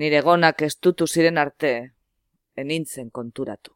Nire 0.00 0.22
gonak 0.24 0.62
ez 0.62 0.74
dutu 0.82 1.06
ziren 1.06 1.38
arte, 1.38 1.72
enintzen 2.56 3.10
konturatu. 3.10 3.74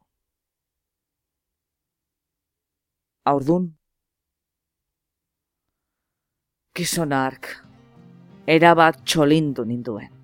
Aurdun? 3.25 3.71
Gizonark, 6.77 7.49
erabat 8.47 9.01
txolindu 9.05 9.65
ninduen. 9.65 10.16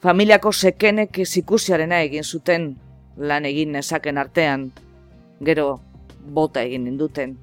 Familiako 0.00 0.48
sekenek 0.52 1.18
zikusiarena 1.26 1.98
egin 2.00 2.24
zuten 2.24 2.70
lan 3.16 3.44
egin 3.44 3.72
nezaken 3.76 4.18
artean, 4.18 4.62
gero 5.44 5.80
bota 6.36 6.62
egin 6.64 6.86
ninduten, 6.86 7.34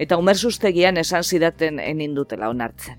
eta 0.00 0.16
umerzustegian 0.16 0.96
esan 0.96 1.24
zidaten 1.24 1.78
enindutela 1.78 2.48
onartzen. 2.48 2.96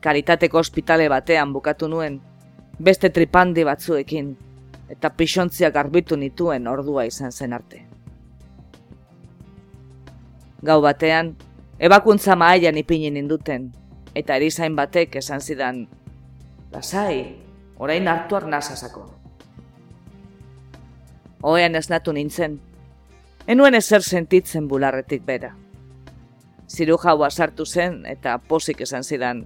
Karitateko 0.00 0.58
ospitale 0.58 1.08
batean 1.12 1.52
bukatu 1.52 1.88
nuen, 1.88 2.16
beste 2.80 3.10
tripandi 3.10 3.64
batzuekin, 3.68 4.30
eta 4.88 5.10
pixontzia 5.10 5.68
garbitu 5.70 6.16
nituen 6.16 6.66
ordua 6.66 7.04
izan 7.04 7.32
zen 7.32 7.52
arte. 7.52 7.82
Gau 10.64 10.78
batean, 10.80 11.34
ebakuntza 11.78 12.36
maaian 12.40 12.80
ipini 12.80 13.10
ninduten, 13.10 13.68
eta 14.14 14.40
erizain 14.40 14.76
batek 14.80 15.20
esan 15.20 15.44
zidan 15.44 15.84
Lasai, 16.74 17.36
orain 17.78 18.08
hartu 18.08 18.34
arnazazako. 18.34 19.04
Oean 21.42 21.76
esnatu 21.78 22.12
nintzen. 22.12 22.56
Enuen 23.46 23.76
ezer 23.78 24.02
sentitzen 24.02 24.66
bularretik 24.68 25.22
bera. 25.26 25.52
Ziru 26.66 26.96
jaua 26.98 27.28
sartu 27.30 27.66
zen 27.66 28.00
eta 28.10 28.38
posik 28.48 28.80
esan 28.80 29.04
zidan. 29.04 29.44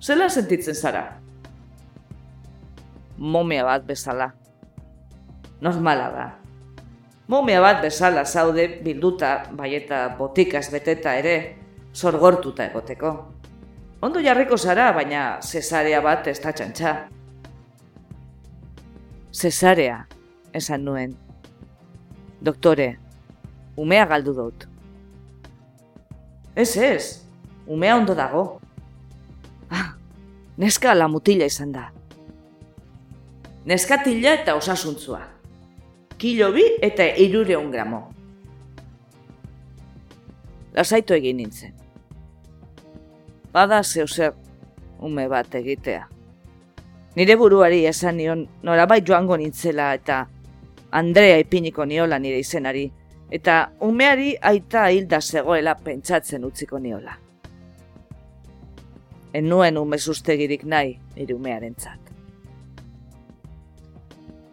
Zela 0.00 0.28
sentitzen 0.28 0.74
zara? 0.74 1.02
Momia 3.18 3.64
bat 3.64 3.86
bezala. 3.86 4.28
Normala 5.60 6.10
da. 6.14 6.28
Momia 7.26 7.60
bat 7.60 7.82
bezala 7.82 8.24
zaude 8.24 8.68
bilduta, 8.84 9.48
bai 9.50 9.74
eta 9.80 10.04
botikaz 10.18 10.68
beteta 10.70 11.16
ere, 11.18 11.34
sorgortuta 11.92 12.68
egoteko. 12.70 13.37
Ondo 14.00 14.20
jarriko 14.22 14.56
zara, 14.56 14.92
baina 14.94 15.40
zesarea 15.42 15.98
bat 16.02 16.26
ez 16.30 16.36
da 16.38 16.52
txantxa. 16.54 16.90
Zesarea, 19.34 19.96
esan 20.54 20.84
nuen. 20.86 21.16
Doktore, 22.46 22.92
umea 23.76 24.04
galdu 24.06 24.34
dut. 24.36 24.66
Ez 26.54 26.76
ez, 26.76 27.24
umea 27.66 27.96
ondo 27.98 28.14
dago. 28.14 28.44
Ah, 29.70 29.90
neska 30.56 30.94
la 30.94 31.10
mutila 31.10 31.50
izan 31.50 31.74
da. 31.74 31.88
Neskatila 33.66 34.36
eta 34.38 34.54
osasuntzua. 34.54 35.24
Kilo 36.18 36.52
bi 36.54 36.62
eta 36.82 37.10
irure 37.18 37.58
gramo. 37.74 38.00
Lasaitu 40.78 41.18
egin 41.18 41.42
nintzen 41.42 41.77
bada 43.52 43.82
zeuser 43.82 44.32
ume 45.00 45.28
bat 45.28 45.54
egitea. 45.54 46.06
Nire 47.16 47.36
buruari 47.36 47.84
esan 47.86 48.16
nion 48.16 48.46
norabait 48.62 49.06
joango 49.06 49.36
nintzela 49.36 49.92
eta 49.94 50.26
Andrea 50.90 51.38
ipiniko 51.38 51.84
niola 51.84 52.18
nire 52.18 52.38
izenari, 52.40 52.86
eta 53.30 53.70
umeari 53.80 54.34
aita 54.40 54.88
hilda 54.90 55.20
zegoela 55.20 55.74
pentsatzen 55.74 56.44
utziko 56.44 56.78
niola. 56.78 57.18
En 59.32 59.48
nuen 59.48 59.76
ume 59.76 59.98
sustegirik 59.98 60.64
nahi 60.64 60.94
nire 61.16 61.34
umearen 61.34 61.74
txat. 61.74 62.14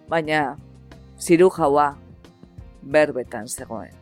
Baina, 0.09 0.41
ziru 1.17 1.49
jaua, 1.49 1.93
berbetan 2.81 3.47
zegoen. 3.47 3.93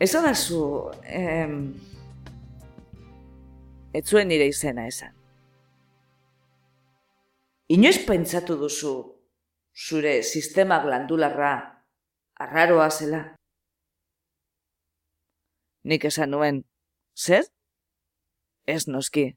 Ez 0.00 0.12
da 0.12 0.34
zu, 0.34 0.90
em, 1.04 1.74
ez 3.92 4.04
zuen 4.06 4.28
nire 4.28 4.46
izena 4.46 4.86
esan. 4.86 5.14
Inoiz 7.70 7.98
pentsatu 8.06 8.56
duzu 8.58 8.94
zure 9.74 10.22
sistema 10.22 10.80
glandularra 10.82 11.52
arraroa 12.40 12.88
zela? 12.90 13.20
Nik 15.84 16.04
esan 16.04 16.30
nuen, 16.34 16.64
zer? 17.16 17.46
Ez 18.66 18.86
noski, 18.88 19.30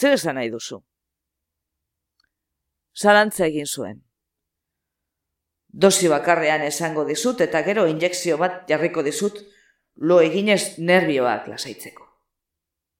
zer 0.00 0.16
esan 0.16 0.40
nahi 0.40 0.50
duzu? 0.50 0.80
Zalantza 2.94 3.46
egin 3.46 3.66
zuen. 3.66 4.02
Dosi 5.68 6.08
bakarrean 6.08 6.62
esango 6.62 7.04
dizut 7.04 7.40
eta 7.42 7.62
gero 7.66 7.86
injekzio 7.90 8.36
bat 8.38 8.60
jarriko 8.70 9.02
dizut 9.02 9.40
lo 9.96 10.20
eginez 10.22 10.78
nervioak 10.78 11.48
lasaitzeko. 11.50 12.06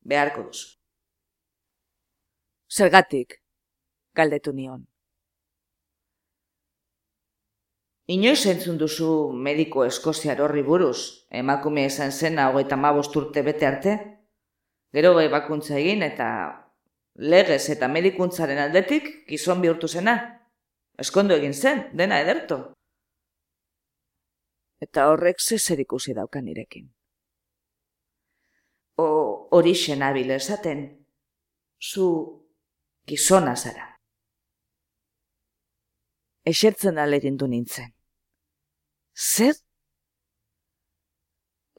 Beharko 0.02 0.48
duzu. 0.48 0.73
Zergatik, 2.70 3.40
galdetu 4.14 4.52
nion. 4.52 4.86
Inoiz 8.06 8.44
entzun 8.46 8.76
duzu 8.76 9.32
mediko 9.32 9.84
eskoziar 9.84 10.42
horri 10.44 10.62
buruz, 10.62 11.24
emakume 11.30 11.86
esan 11.86 12.12
zena 12.12 12.50
hogeita 12.50 12.76
urte 13.16 13.42
bete 13.42 13.66
arte? 13.66 13.96
Gero 14.92 15.18
ebakuntza 15.20 15.78
egin 15.78 16.02
eta 16.02 16.26
legez 17.16 17.70
eta 17.70 17.88
medikuntzaren 17.88 18.58
aldetik 18.58 19.26
gizon 19.28 19.60
bihurtu 19.60 19.88
zena. 19.88 20.42
Eskondo 20.98 21.34
egin 21.34 21.54
zen, 21.54 21.88
dena 21.94 22.20
ederto. 22.20 22.74
Eta 24.80 25.08
horrek 25.08 25.40
zezer 25.40 25.80
ikusi 25.80 26.14
daukan 26.14 26.46
irekin. 26.48 26.92
O 28.98 29.48
hori 29.50 29.74
xenabil 29.74 30.30
esaten, 30.30 31.06
zu 31.80 32.43
gizona 33.06 33.54
zara. 33.56 33.88
Esertzen 36.44 36.98
alegindu 36.98 37.46
nintzen. 37.48 37.92
Zer? 39.14 39.54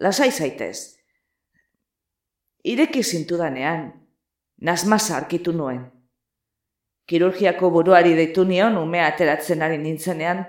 Lasai 0.02 0.32
zaitez. 0.32 0.98
Ireki 2.66 3.04
zintudanean, 3.04 3.92
nazmasa 4.58 5.18
arkitu 5.18 5.54
nuen. 5.54 5.84
Kirurgiako 7.06 7.70
buruari 7.70 8.16
deitu 8.18 8.44
nion 8.44 8.78
umea 8.78 9.06
ateratzen 9.12 9.62
ari 9.62 9.78
nintzenean, 9.78 10.42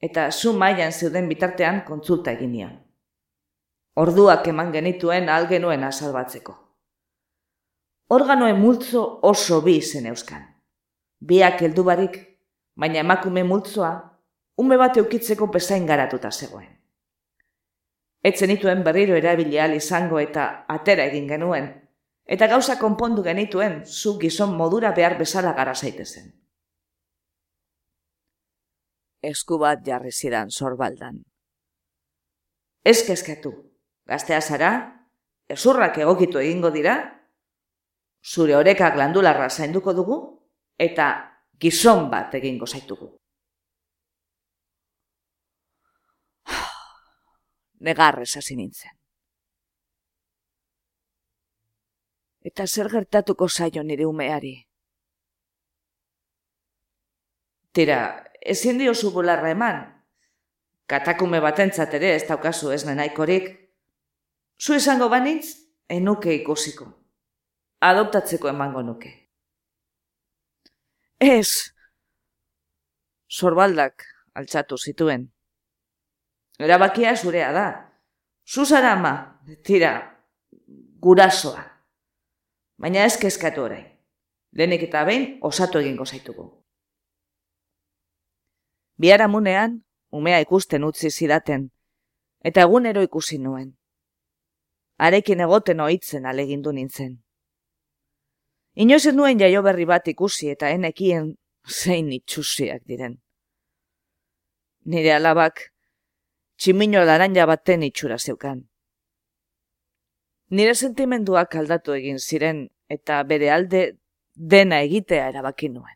eta 0.00 0.28
zu 0.30 0.52
mailan 0.52 0.92
zeuden 0.92 1.28
bitartean 1.28 1.80
kontsulta 1.86 2.34
egin 2.36 2.52
nion. 2.52 2.74
Orduak 3.96 4.48
eman 4.52 4.72
genituen 4.74 5.30
algenuen 5.32 5.84
azalbatzeko 5.88 6.63
organoen 8.14 8.60
multzo 8.60 9.02
oso 9.22 9.60
bi 9.62 9.80
zen 9.82 10.06
euskan. 10.12 10.44
Biak 11.20 11.62
heldu 11.62 11.84
barik, 11.84 12.18
baina 12.76 13.00
emakume 13.02 13.44
multzoa, 13.44 13.92
ume 14.60 14.78
bat 14.78 14.96
eukitzeko 15.00 15.48
bezain 15.52 15.86
garatuta 15.86 16.30
zegoen. 16.30 16.70
Etzen 18.24 18.50
ituen 18.54 18.82
berriro 18.84 19.16
erabilial 19.18 19.74
izango 19.76 20.20
eta 20.20 20.46
atera 20.74 21.04
egin 21.10 21.26
genuen, 21.28 21.68
eta 22.24 22.48
gauza 22.48 22.78
konpondu 22.80 23.22
genituen 23.22 23.82
zu 23.84 24.16
gizon 24.20 24.56
modura 24.56 24.92
behar 24.96 25.18
bezala 25.18 25.52
gara 25.52 25.74
zaitezen. 25.74 26.32
Esku 29.24 29.58
bat 29.58 29.84
jarri 29.84 30.12
zidan 30.12 30.50
sorbaldan. 30.50 31.22
Ez 32.84 33.00
kezkatu, 33.06 33.52
gaztea 34.08 34.40
zara, 34.40 34.72
ezurrak 35.48 35.98
egokitu 35.98 36.40
egingo 36.40 36.70
dira, 36.70 36.96
zure 38.24 38.56
oreka 38.56 38.90
glandularra 38.94 39.50
zainduko 39.50 39.92
dugu 39.92 40.16
eta 40.78 41.08
gizon 41.60 42.10
bat 42.10 42.34
egingo 42.34 42.66
zaitugu. 42.66 43.10
Negarrez 47.88 48.36
hasi 48.36 48.56
nintzen. 48.56 48.96
Eta 52.44 52.66
zer 52.66 52.90
gertatuko 52.92 53.48
zaio 53.48 53.82
nire 53.82 54.06
umeari? 54.06 54.54
Tira, 57.74 58.00
ezin 58.40 58.78
diozu 58.78 59.10
bularra 59.12 59.50
eman. 59.50 59.80
Katakume 60.86 61.40
batentzat 61.40 61.94
ere 61.96 62.14
ez 62.14 62.26
daukazu 62.28 62.70
ez 62.70 62.84
nenaikorik. 62.84 63.48
Zu 64.60 64.76
esango 64.76 65.08
banitz, 65.08 65.56
enuke 65.88 66.34
ikusiko. 66.34 67.03
Adoptatzeko 67.84 68.48
emango 68.48 68.82
nuke. 68.82 69.10
Ez! 71.20 71.74
Sorbaldak 73.28 74.06
altxatu 74.40 74.78
zituen. 74.78 75.26
Erabakia 76.58 77.14
zurea 77.16 77.50
da. 77.52 77.66
Zuzara 78.48 78.92
ama, 78.96 79.12
tira, 79.64 79.92
gurasoa. 81.04 81.64
Baina 82.80 83.04
ez 83.04 83.16
kezkatu 83.20 83.64
orain. 83.66 83.86
Lehenik 84.52 84.86
eta 84.88 85.04
behin 85.04 85.38
osatu 85.42 85.82
egingo 85.82 86.06
zaitugu. 86.06 86.46
Biaramunean, 89.00 89.80
umea 90.10 90.38
ikusten 90.44 90.84
utzi 90.86 91.10
zidaten, 91.10 91.68
eta 92.40 92.62
egunero 92.62 93.02
ikusi 93.02 93.38
nuen. 93.42 93.72
Arekin 94.96 95.40
egoten 95.40 95.80
ohitzen 95.80 96.26
alegindu 96.30 96.72
nintzen. 96.72 97.23
Inoiz 98.74 99.06
nuen 99.14 99.38
jaio 99.38 99.62
berri 99.62 99.86
bat 99.86 100.08
ikusi 100.08 100.50
eta 100.50 100.70
enekien 100.70 101.34
zein 101.70 102.10
itxusiak 102.12 102.82
diren. 102.90 103.18
Nire 104.84 105.12
alabak, 105.14 105.70
tximino 106.58 107.04
laranja 107.04 107.46
baten 107.46 107.82
itxura 107.86 108.18
zeukan. 108.18 108.64
Nire 110.50 110.74
sentimenduak 110.74 111.54
aldatu 111.56 111.94
egin 111.94 112.18
ziren 112.18 112.68
eta 112.88 113.22
bere 113.22 113.50
alde 113.50 113.84
dena 114.34 114.82
egitea 114.82 115.28
erabaki 115.32 115.70
nuen 115.70 115.94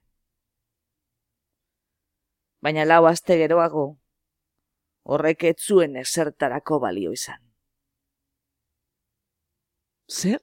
baina 2.60 2.84
lau 2.84 3.04
aste 3.06 3.36
geroago, 3.42 3.84
horrek 5.12 5.44
ez 5.50 5.56
zuen 5.68 5.96
esertarako 6.02 6.80
balio 6.84 7.12
izan. 7.16 7.40
Zer? 10.08 10.40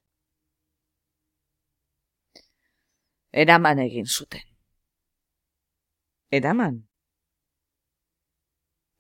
Eraman 3.44 3.82
egin 3.84 4.06
zuten. 4.08 4.44
Eraman? 6.32 6.78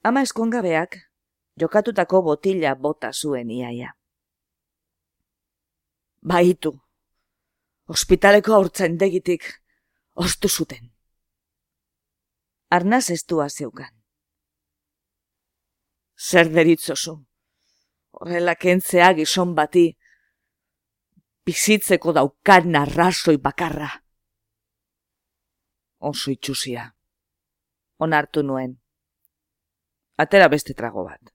Ama 0.04 0.24
eskongabeak 0.28 0.98
jokatutako 1.62 2.22
botila 2.30 2.76
bota 2.76 3.14
zuen 3.14 3.50
iaia. 3.52 3.94
Baitu, 6.26 6.74
ospitaleko 7.88 8.58
aurtzen 8.58 9.00
degitik, 9.00 9.48
ostu 10.16 10.50
zuten 10.50 10.96
arnaz 12.76 13.10
estua 13.10 13.48
zeukan. 13.50 13.92
Zer 16.16 16.50
deritzozu, 16.52 17.16
horrela 18.20 18.56
kentzea 18.56 19.12
gizon 19.18 19.54
bati, 19.56 19.86
bizitzeko 21.46 22.14
daukan 22.16 22.72
narrasoi 22.72 23.38
bakarra. 23.38 23.90
Oso 26.08 26.30
itxusia, 26.30 26.84
onartu 27.98 28.44
nuen. 28.46 28.76
Atera 30.24 30.50
beste 30.54 30.76
trago 30.78 31.06
bat. 31.08 31.32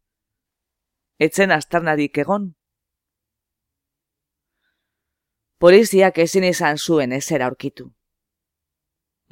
Etzen 1.27 1.51
astarnarik 1.57 2.21
egon? 2.23 2.45
Poliziak 5.65 6.23
ezin 6.27 6.47
izan 6.51 6.79
zuen 6.79 7.17
ezera 7.19 7.51
aurkitu. 7.51 7.89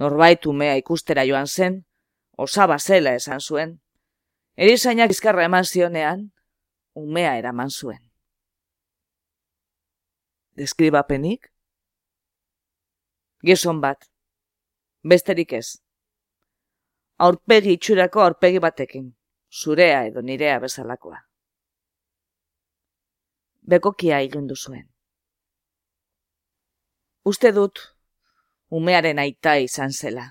Norbait 0.03 0.51
umea 0.55 0.75
ikustera 0.83 1.29
joan 1.31 1.47
zen, 1.47 1.79
osaba 2.49 2.83
zela 2.83 3.15
esan 3.23 3.39
zuen. 3.41 3.79
Erizainak 4.67 5.15
izkarra 5.15 5.47
eman 5.47 5.65
zionean, 5.65 6.29
umea 7.07 7.39
eraman 7.39 7.71
zuen. 7.71 8.03
Deskribapenik? 10.59 11.53
Gizon 13.47 13.81
bat. 13.81 14.11
Besterik 15.09 15.53
ez. 15.57 15.67
Aurpegi 17.27 17.73
itxurako 17.77 18.23
aurpegi 18.25 18.61
batekin. 18.61 19.07
Zurea 19.61 20.03
edo 20.09 20.21
nirea 20.23 20.59
bezalakoa. 20.61 21.21
Bekokia 23.69 24.21
igundu 24.27 24.57
zuen. 24.57 24.85
Uste 27.25 27.53
dut, 27.53 27.81
umearen 28.81 29.19
aita 29.25 29.57
izan 29.65 29.93
zela. 29.93 30.27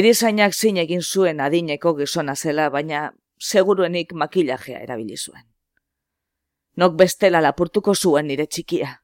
Erizainak 0.00 0.54
zin 0.54 0.76
egin 0.84 1.02
zuen 1.02 1.40
adineko 1.40 1.94
gizona 1.96 2.34
zela, 2.36 2.68
baina 2.70 3.10
seguruenik 3.38 4.12
makillajea 4.12 4.80
erabili 4.84 5.16
zuen. 5.16 5.44
Nok 6.76 6.96
bestela 7.00 7.40
lapurtuko 7.40 7.94
zuen 7.94 8.28
nire 8.28 8.46
txikia. 8.46 8.96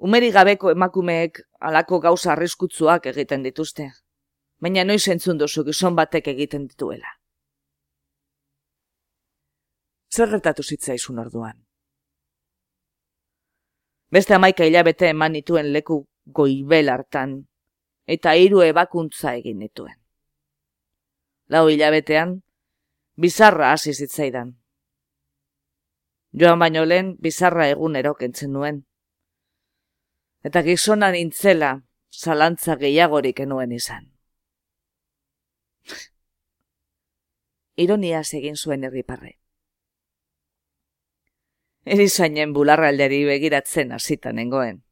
Umeri 0.00 0.30
gabeko 0.32 0.70
emakumeek 0.72 1.42
alako 1.60 1.98
gauza 2.00 2.32
arriskutzuak 2.32 3.06
egiten 3.10 3.42
dituzte, 3.44 3.90
baina 4.64 4.84
noiz 4.84 5.02
entzun 5.12 5.40
duzu 5.42 5.64
gizon 5.66 5.98
batek 5.98 6.30
egiten 6.32 6.64
dituela. 6.70 7.12
Zer 10.08 10.32
gertatu 10.32 10.64
zitzaizun 10.64 11.20
orduan? 11.20 11.60
Beste 14.10 14.34
amaika 14.34 14.64
hilabete 14.64 15.12
eman 15.12 15.36
nituen 15.36 15.68
leku 15.76 16.00
goibel 16.38 16.88
hartan 16.88 17.36
eta 18.16 18.32
hiru 18.34 18.64
ebakuntza 18.66 19.36
egin 19.36 19.60
dituen. 19.66 19.98
Lau 21.52 21.68
hilabetean, 21.68 22.38
bizarra 23.20 23.74
hasi 23.74 23.92
zitzaidan. 23.92 24.56
Joan 26.32 26.58
baino 26.58 26.86
lehen, 26.88 27.16
bizarra 27.20 27.68
egun 27.68 28.00
erokentzen 28.00 28.52
nuen. 28.56 28.86
Eta 30.42 30.62
gizona 30.64 31.10
nintzela, 31.12 31.74
zalantza 32.10 32.76
gehiagorik 32.80 33.40
enuen 33.44 33.72
izan. 33.76 34.06
Ironia 37.76 38.20
egin 38.38 38.56
zuen 38.56 38.84
herriparre. 38.84 39.36
Erizainen 41.84 42.52
bularralderi 42.52 43.24
begiratzen 43.24 43.92
hasitan 43.92 44.36
nengoen. 44.36 44.82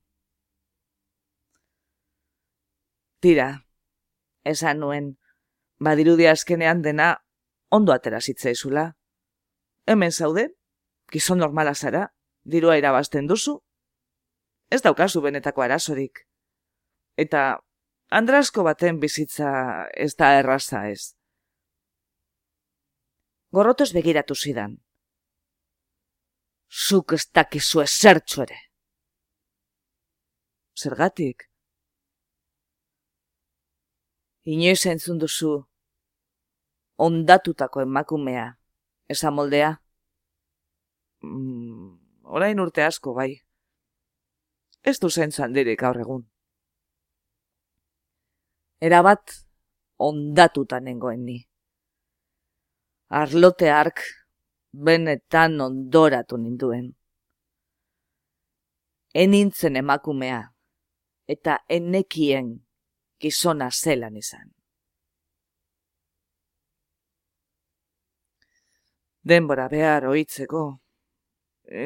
Tira, 3.21 3.49
esan 4.45 4.81
nuen, 4.81 5.09
badirudi 5.79 6.27
azkenean 6.27 6.83
dena 6.83 7.09
ondo 7.71 7.93
atera 7.93 8.21
zitzaizula. 8.21 8.95
Hemen 9.87 10.13
zaude, 10.13 10.49
gizon 11.13 11.39
normala 11.45 11.75
zara, 11.75 12.07
dirua 12.45 12.79
irabazten 12.79 13.27
duzu, 13.27 13.59
ez 14.71 14.81
daukazu 14.83 15.23
benetako 15.25 15.65
arazorik. 15.65 16.25
Eta 17.17 17.59
andrasko 18.21 18.65
baten 18.67 19.01
bizitza 19.01 19.51
ez 19.95 20.15
da 20.17 20.33
erraza 20.39 20.87
ez. 20.91 21.15
Gorrotoz 23.53 23.91
begiratu 23.97 24.35
zidan. 24.35 24.77
Zuk 26.69 27.13
ez 27.17 27.25
dakizu 27.35 27.81
ezertxo 27.81 28.43
ere. 28.45 28.59
Zergatik? 30.79 31.49
inoiz 34.53 34.87
entzun 34.87 35.19
duzu 35.21 35.51
ondatutako 37.07 37.83
emakumea, 37.85 38.47
esa 39.15 39.31
moldea? 39.31 39.75
Mm, 41.23 41.91
orain 42.37 42.61
urte 42.65 42.85
asko, 42.85 43.15
bai. 43.19 43.31
Ez 44.89 44.97
du 45.03 45.09
zen 45.11 45.33
zandirik 45.33 45.81
gaur 45.83 45.99
egun. 46.01 46.23
Erabat 48.89 49.35
ondatuta 50.09 50.79
nengoen 50.81 51.25
ni. 51.27 51.37
Arlote 53.21 53.69
ark 53.73 54.01
benetan 54.89 55.61
ondoratu 55.67 56.39
ninduen. 56.41 56.87
Enintzen 59.25 59.77
emakumea, 59.83 60.41
eta 61.35 61.59
enekien 61.79 62.51
gizona 63.21 63.71
zelan 63.71 64.17
izan. 64.17 64.51
Denbora 69.29 69.69
behar 69.69 70.07
oitzeko, 70.09 70.69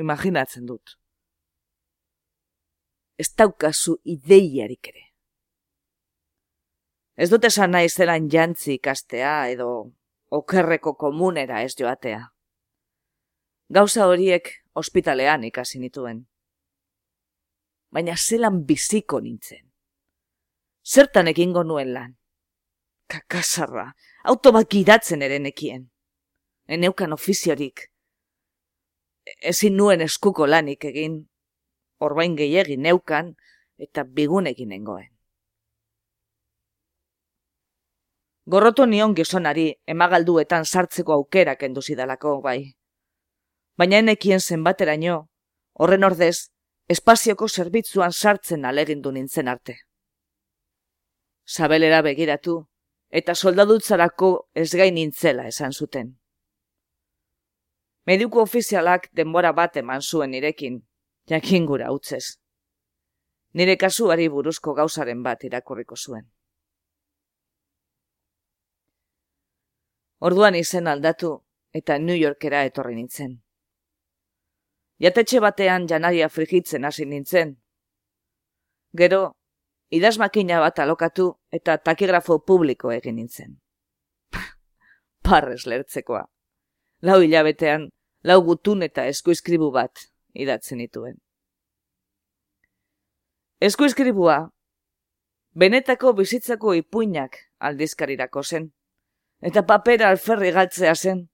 imaginatzen 0.03 0.67
dut. 0.67 1.02
Ez 3.23 3.29
daukazu 3.39 4.01
ideiarik 4.03 4.89
ere. 4.91 5.05
Ez 7.15 7.29
dut 7.31 7.45
esan 7.47 7.71
nahi 7.77 7.91
zelan 7.91 8.27
jantzi 8.33 8.79
ikastea 8.81 9.35
edo 9.53 9.69
okerreko 10.39 10.95
komunera 10.99 11.61
ez 11.63 11.75
joatea. 11.79 12.23
Gauza 13.73 14.09
horiek 14.11 14.49
ospitalean 14.75 15.45
ikasi 15.45 15.79
nituen. 15.79 16.25
Baina 17.93 18.17
zelan 18.17 18.63
biziko 18.67 19.21
nintzen. 19.21 19.69
Zertan 20.83 21.29
egingo 21.29 21.63
nuen 21.63 21.93
lan? 21.95 22.15
Kakasarra, 23.13 23.93
autobak 24.25 24.75
idatzen 24.75 25.23
ere 25.23 25.39
nekien. 25.39 25.85
Eneukan 26.67 27.13
ofiziorik. 27.13 27.87
Ezin 29.53 29.77
nuen 29.77 30.01
eskuko 30.01 30.49
lanik 30.49 30.89
egin, 30.91 31.21
orbain 32.03 32.37
gehiagin 32.37 32.83
neukan 32.83 33.35
eta 33.79 34.05
bigunekin 34.05 34.69
nengoen. 34.75 35.09
Gorroto 38.47 38.87
nion 38.87 39.15
gizonari 39.15 39.69
emagalduetan 39.87 40.65
sartzeko 40.65 41.13
aukera 41.15 41.55
kendu 41.57 41.83
zidalako, 41.83 42.41
bai. 42.43 42.75
Baina 43.79 44.01
enekien 44.03 44.41
zenbateraino, 44.41 45.29
horren 45.79 46.05
ordez, 46.05 46.49
espazioko 46.89 47.49
zerbitzuan 47.49 48.13
sartzen 48.13 48.65
alegindu 48.65 49.13
nintzen 49.13 49.49
arte. 49.49 49.77
Sabelera 51.47 52.03
begiratu, 52.03 52.57
eta 53.11 53.35
soldadutzarako 53.35 54.33
ez 54.55 54.71
gain 54.75 54.95
nintzela 54.95 55.47
esan 55.47 55.73
zuten. 55.73 56.17
Mediku 58.07 58.41
ofizialak 58.43 59.09
denbora 59.15 59.53
bat 59.53 59.77
eman 59.77 60.03
zuen 60.03 60.35
irekin, 60.35 60.81
jakin 61.29 61.67
gura 61.67 61.93
utzez. 61.93 62.39
Nire 63.55 63.77
kasuari 63.77 64.29
buruzko 64.29 64.75
gauzaren 64.75 65.23
bat 65.23 65.45
irakurriko 65.45 65.97
zuen. 65.97 66.25
Orduan 70.21 70.55
izen 70.55 70.87
aldatu 70.87 71.33
eta 71.75 71.99
New 71.99 72.17
Yorkera 72.17 72.63
etorri 72.65 72.95
nintzen. 72.95 73.41
Jatetxe 75.03 75.41
batean 75.41 75.89
janaria 75.89 76.29
frigitzen 76.29 76.85
hasi 76.85 77.05
nintzen. 77.07 77.57
Gero, 78.97 79.33
idazmakina 79.91 80.61
bat 80.61 80.79
alokatu 80.79 81.27
eta 81.51 81.77
takigrafo 81.79 82.39
publiko 82.47 82.93
egin 82.93 83.17
nintzen. 83.17 83.59
Parrez 85.29 85.67
lertzekoa. 85.67 86.23
Lau 87.03 87.21
hilabetean, 87.21 87.89
lau 88.23 88.41
gutun 88.47 88.83
eta 88.87 89.07
eskuizkribu 89.11 89.73
bat 89.75 90.12
idatzen 90.33 90.79
nituen. 90.79 91.17
Eskuizkribua, 93.63 94.51
benetako 95.55 96.13
bizitzako 96.19 96.75
ipuinak 96.75 97.37
aldizkarirako 97.59 98.43
zen 98.43 98.73
eta 99.43 99.65
papera 99.67 100.09
alferri 100.09 100.53
galtzea 100.55 100.95
zen, 100.95 101.27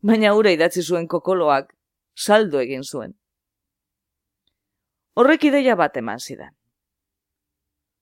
baina 0.00 0.32
ura 0.34 0.52
idatzi 0.56 0.82
zuen 0.82 1.06
kokoloak 1.08 1.72
saldo 2.14 2.60
egin 2.60 2.84
zuen. 2.84 3.12
Horrek 5.14 5.44
ideia 5.50 5.76
bat 5.76 5.96
eman 6.00 6.18
zidan. 6.18 6.54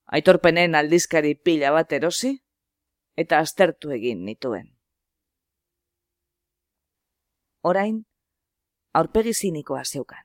Aitorpenen 0.07 0.75
aldizkari 0.79 1.35
pila 1.35 1.73
bat 1.75 1.93
erosi, 1.93 2.33
eta 3.17 3.41
aztertu 3.45 3.93
egin 3.93 4.25
nituen. 4.25 4.71
Orain, 7.63 8.03
aurpegi 8.95 9.33
zinikoa 9.33 9.83
zeukan. 9.85 10.25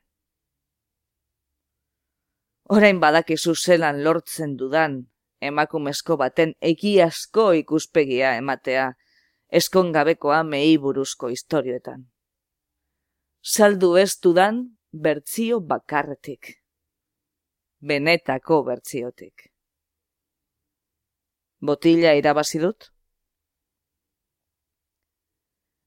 Orain 2.68 3.00
badakizu 3.00 3.54
zelan 3.54 4.04
lortzen 4.04 4.56
dudan 4.58 4.98
emakumezko 5.40 6.16
baten 6.20 6.52
egiazko 6.60 7.52
ikuspegia 7.62 8.34
ematea 8.36 8.92
eskongabekoa 9.60 10.42
mei 10.44 10.78
buruzko 10.78 11.30
historioetan. 11.32 12.02
Saldu 13.42 13.94
ez 13.96 14.10
dudan 14.22 14.58
bertzio 14.92 15.60
bakarretik. 15.60 16.50
Benetako 17.80 18.62
bertziotik. 18.66 19.46
Botila 21.60 22.12
irabazi 22.18 22.60
dut? 22.62 22.90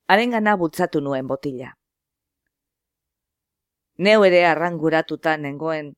Haren 0.07 0.33
gana 0.35 0.57
bultzatu 0.57 0.99
nuen 0.99 1.27
botila. 1.27 1.69
Neu 3.97 4.23
ere 4.23 4.45
arranguratuta 4.45 5.37
nengoen, 5.37 5.93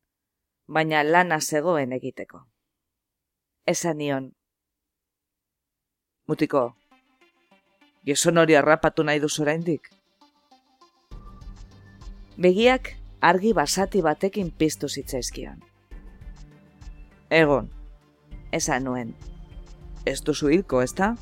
baina 0.68 1.04
lana 1.04 1.40
zegoen 1.42 1.94
egiteko. 1.94 2.46
Esan 3.66 3.98
nion. 3.98 4.32
Mutiko, 6.28 6.74
Gizon 8.04 8.38
hori 8.38 8.56
harrapatu 8.60 9.04
nahi 9.08 9.22
duz 9.24 9.38
oraindik. 9.40 9.88
Begiak 12.44 12.90
argi 13.24 13.54
basati 13.56 14.02
batekin 14.04 14.50
piztu 14.52 14.90
zitzaizkion. 14.90 15.62
Egon, 17.30 17.70
esan 18.52 18.84
nuen. 18.84 19.14
Ez 20.06 20.20
duzu 20.28 20.52
hilko, 20.52 20.82
ez 20.84 20.92
da? 20.98 21.14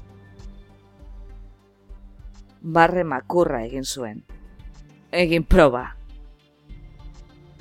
Barre 2.61 3.03
makurra 3.03 3.61
egin 3.67 3.85
zuen. 3.85 4.23
Egin 5.11 5.45
proba. 5.45 5.85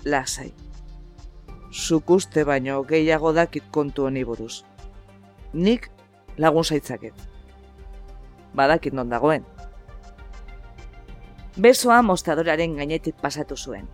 Lasai. 0.05 0.53
Zukuste 1.71 2.45
baino 2.45 2.83
gehiago 2.85 3.33
dakit 3.33 3.65
kontu 3.71 4.05
honi 4.05 4.25
buruz. 4.25 4.65
Nik 5.53 5.91
lagun 6.39 6.65
zaitzaket 6.65 7.31
badakit 8.55 8.93
non 8.93 9.09
dagoen. 9.11 9.45
Besoa 11.61 12.03
mostadoraren 12.03 12.77
gainetik 12.77 13.17
pasatu 13.21 13.57
zuen. 13.57 13.89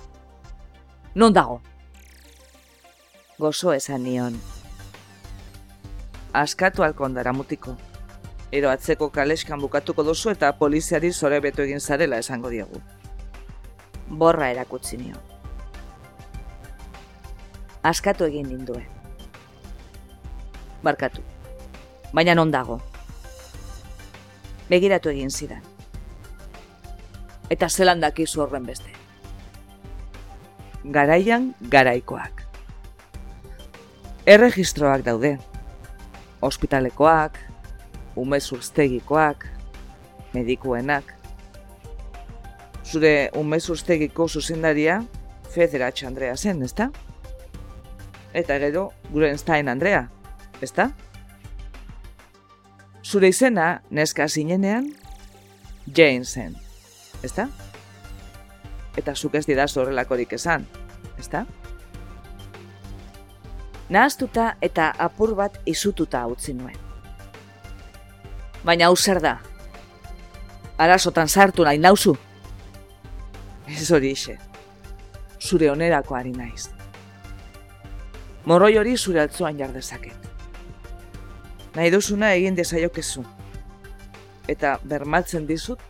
Non 1.14 1.32
dago? 1.34 1.60
Gozo 3.38 3.72
esan 3.72 4.04
nion. 4.04 4.36
Askatu 6.32 6.82
alkondara 6.82 7.32
mutiko. 7.32 7.76
Ero 8.52 8.70
atzeko 8.70 9.10
kaleskan 9.10 9.60
bukatuko 9.60 10.04
duzu 10.04 10.30
eta 10.30 10.52
poliziari 10.52 11.12
zore 11.12 11.40
beto 11.40 11.62
egin 11.62 11.80
zarela 11.80 12.18
esango 12.18 12.50
diegu. 12.50 12.80
Borra 14.08 14.50
erakutsi 14.50 14.96
nion. 14.96 15.35
Askatu 17.86 18.26
egin 18.26 18.50
ninduen. 18.50 18.84
Barkatu. 20.82 21.22
Baina 22.12 22.34
non 22.34 22.50
dago? 22.50 22.80
begiratu 24.68 25.10
egin 25.10 25.30
zidan. 25.30 25.62
Eta 27.50 27.68
zelan 27.68 28.02
dakizu 28.02 28.42
horren 28.42 28.66
beste. 28.66 28.90
Garaian 30.84 31.52
garaikoak. 31.70 32.42
Erregistroak 34.26 35.04
daude. 35.06 35.36
Hospitalekoak, 36.42 37.38
umezurtztegikoak, 38.18 39.46
medikuenak. 40.34 41.14
Zure 42.86 43.30
umezurtztegiko 43.34 44.28
zuzendaria 44.28 45.00
Federatx 45.50 46.04
Andrea 46.04 46.36
zen, 46.36 46.62
ezta? 46.62 46.90
Eta 48.36 48.58
gero, 48.60 48.92
Gurenstein 49.08 49.68
Andrea, 49.72 50.10
ezta? 50.60 50.90
Zure 53.00 53.30
izena, 53.32 53.80
neska 53.88 54.28
zinenean, 54.28 54.90
Jane 55.96 56.24
zen. 56.24 56.56
Ezta? 57.24 57.48
Eta 58.96 59.14
zuk 59.16 59.38
ez 59.40 59.46
didaz 59.48 59.70
horrelakorik 59.76 60.36
esan. 60.36 60.68
Ezta? 61.16 61.46
Nahaztuta 63.88 64.50
eta 64.60 64.92
apur 64.98 65.32
bat 65.38 65.56
izututa 65.64 66.26
utzi 66.28 66.52
nuen. 66.60 66.76
Baina 68.68 68.90
hau 68.90 68.96
zer 68.96 69.24
da? 69.24 69.38
Arazotan 70.76 71.28
sartu 71.28 71.64
nahi 71.64 71.80
nauzu? 71.80 72.18
Ez 73.66 73.90
hori 73.90 74.12
ise. 74.12 74.36
Zure 75.40 75.70
onerako 75.70 76.20
ari 76.20 76.36
naiz. 76.36 76.75
Morroi 78.46 78.76
hori 78.78 78.96
zure 78.96 79.20
altzuan 79.20 79.58
jardezaket 79.58 80.36
nahi 81.76 81.92
duzuna 81.92 82.32
egin 82.32 82.56
dezaiokezu. 82.56 83.22
Eta 84.48 84.76
bermaltzen 84.88 85.46
dizut, 85.48 85.80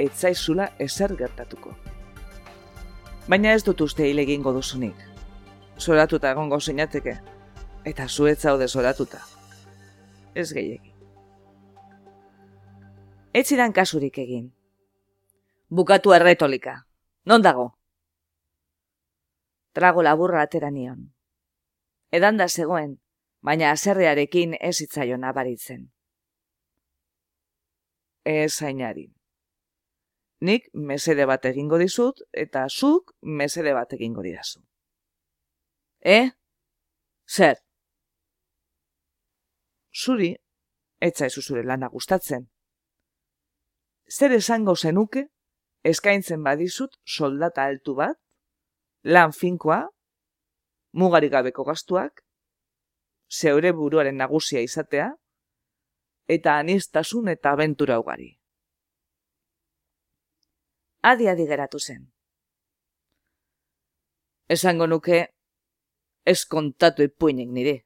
etzaizula 0.00 0.70
ezer 0.80 1.14
gertatuko. 1.18 1.74
Baina 3.28 3.52
ez 3.52 3.64
dut 3.66 3.80
uste 3.84 4.06
hile 4.08 4.24
egingo 4.24 4.54
duzunik. 4.56 5.02
Zoratuta 5.78 6.30
egongo 6.32 6.60
zinateke, 6.60 7.18
eta 7.84 8.06
zuetza 8.08 8.54
hode 8.54 8.68
zoratuta. 8.68 9.20
Ez 10.34 10.48
gehiagin. 10.52 10.94
Ez 13.34 13.44
zidan 13.46 13.72
kasurik 13.72 14.16
egin. 14.18 14.48
Bukatu 15.68 16.14
erretolika. 16.16 16.78
Non 17.26 17.44
dago? 17.44 17.68
Trago 19.76 20.02
laburra 20.02 20.42
atera 20.42 20.70
nion. 20.70 21.04
Edan 22.10 22.36
da 22.36 22.48
zegoen, 22.48 22.96
baina 23.42 23.70
azerrearekin 23.70 24.56
ez 24.60 24.80
itzaion 24.80 25.24
abaritzen. 25.24 25.88
ezainari. 28.28 29.06
Nik 30.40 30.68
mesede 30.72 31.26
bat 31.26 31.46
egingo 31.48 31.78
dizut, 31.80 32.20
eta 32.32 32.66
zuk 32.68 33.14
mesede 33.22 33.72
bat 33.74 33.92
egingo 33.96 34.22
didazu. 34.22 34.60
E? 36.04 36.30
Zer? 37.26 37.56
Zuri, 39.94 40.34
etza 41.00 41.26
ez 41.26 41.40
zure 41.40 41.64
lana 41.64 41.88
gustatzen. 41.88 42.46
Zer 44.08 44.32
esango 44.36 44.76
zenuke, 44.76 45.24
eskaintzen 45.82 46.44
badizut 46.44 47.00
soldata 47.04 47.64
altu 47.64 47.94
bat, 47.94 48.16
lan 49.02 49.32
finkoa, 49.32 49.82
mugarik 50.92 51.32
gabeko 51.32 51.64
gastuak, 51.64 52.22
zeure 53.28 53.72
buruaren 53.72 54.16
nagusia 54.16 54.60
izatea, 54.64 55.10
eta 56.28 56.58
anistasun 56.58 57.28
eta 57.28 57.52
abentura 57.52 57.98
ugari. 58.00 58.30
Adi 61.02 61.28
adi 61.28 61.46
geratu 61.46 61.78
zen. 61.78 62.06
Esango 64.48 64.86
nuke, 64.86 65.26
ez 66.24 66.44
kontatu 66.44 67.04
ipuinek 67.04 67.52
nire. 67.52 67.76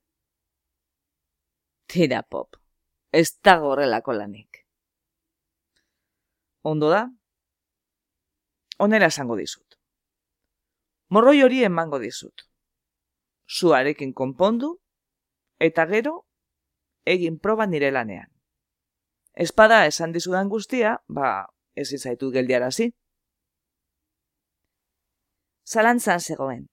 Tira 1.87 2.23
pop, 2.23 2.57
ez 3.13 3.29
da 3.45 3.59
gorrelako 3.59 4.15
lanik. 4.17 4.63
Ondo 6.63 6.89
da? 6.91 7.03
Onera 8.79 9.11
esango 9.13 9.37
dizut. 9.37 9.77
Morroi 11.11 11.43
hori 11.43 11.63
emango 11.67 11.99
dizut. 12.03 12.47
Zuarekin 13.53 14.13
konpondu, 14.15 14.77
eta 15.61 15.85
gero, 15.87 16.15
egin 17.05 17.39
proba 17.39 17.67
nire 17.67 17.91
lanean. 17.93 18.31
Espada 19.35 19.87
esan 19.87 20.13
dizudan 20.13 20.49
guztia, 20.49 20.97
ba, 21.09 21.47
ez 21.75 21.93
izaitu 21.93 22.31
geldiarazi. 22.33 22.91
Zalantzan 25.69 26.21
zegoen. 26.21 26.67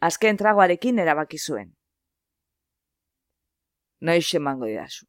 Azken 0.00 0.38
tragoarekin 0.38 0.98
erabaki 0.98 1.38
zuen. 1.38 1.72
Noiz 4.00 4.34
emango 4.34 4.66
didazu. 4.70 5.06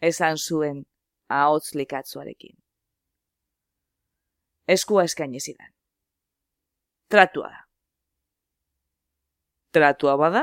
Esan 0.00 0.38
zuen 0.38 0.84
ahotz 1.28 1.74
likatzuarekin. 1.78 2.56
Eskua 4.66 5.04
eskaini 5.04 5.40
zidan. 5.40 5.70
Tratua 7.08 7.50
da. 7.50 7.71
Tratua 9.72 10.16
bada, 10.20 10.42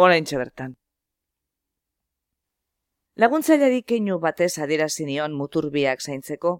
orain 0.00 0.24
bertan. 0.24 0.76
Laguntzaileari 3.20 3.82
keinu 3.82 4.16
batez 4.18 4.54
adierazi 4.64 5.04
nion 5.04 5.34
muturbiak 5.36 6.00
zaintzeko, 6.00 6.52